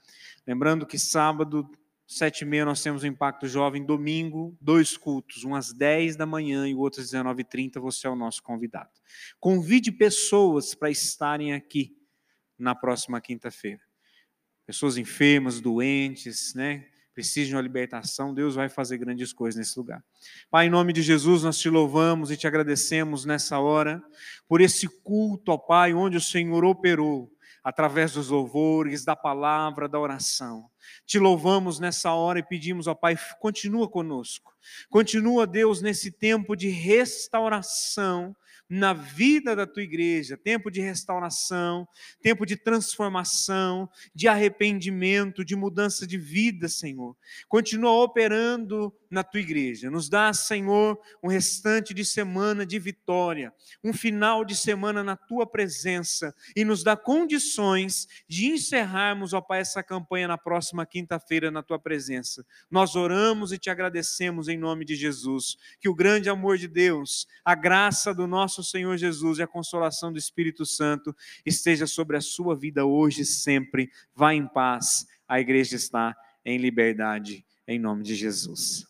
[0.48, 1.70] Lembrando que sábado,
[2.10, 3.86] sete e meia, nós temos o Impacto Jovem.
[3.86, 7.80] Domingo, dois cultos, um às 10 da manhã e o outro às 19h30.
[7.80, 8.90] Você é o nosso convidado.
[9.40, 11.96] Convide pessoas para estarem aqui
[12.58, 13.82] na próxima quinta-feira.
[14.66, 16.86] Pessoas enfermas, doentes, né?
[17.14, 20.02] precisam de uma libertação, Deus vai fazer grandes coisas nesse lugar.
[20.50, 24.02] Pai, em nome de Jesus, nós te louvamos e te agradecemos nessa hora
[24.48, 27.30] por esse culto, ó Pai, onde o Senhor operou
[27.62, 30.70] através dos louvores, da palavra, da oração.
[31.06, 34.54] Te louvamos nessa hora e pedimos, ó Pai, continua conosco.
[34.90, 38.36] Continua, Deus, nesse tempo de restauração
[38.70, 41.88] na vida da tua igreja, tempo de restauração,
[42.22, 47.18] tempo de transformação, de arrependimento, de mudança de vida, Senhor.
[47.48, 49.90] Continua operando na tua igreja.
[49.90, 53.54] Nos dá, Senhor, um restante de semana de vitória,
[53.84, 59.62] um final de semana na tua presença e nos dá condições de encerrarmos, ó Pai,
[59.62, 62.46] essa campanha na próxima quinta-feira na tua presença.
[62.70, 65.58] Nós oramos e te agradecemos em nome de Jesus.
[65.80, 70.12] Que o grande amor de Deus, a graça do nosso Senhor Jesus e a consolação
[70.12, 71.16] do Espírito Santo
[71.46, 73.90] esteja sobre a sua vida hoje e sempre.
[74.14, 75.06] Vá em paz.
[75.28, 76.16] A igreja está
[76.46, 78.89] em liberdade em nome de Jesus.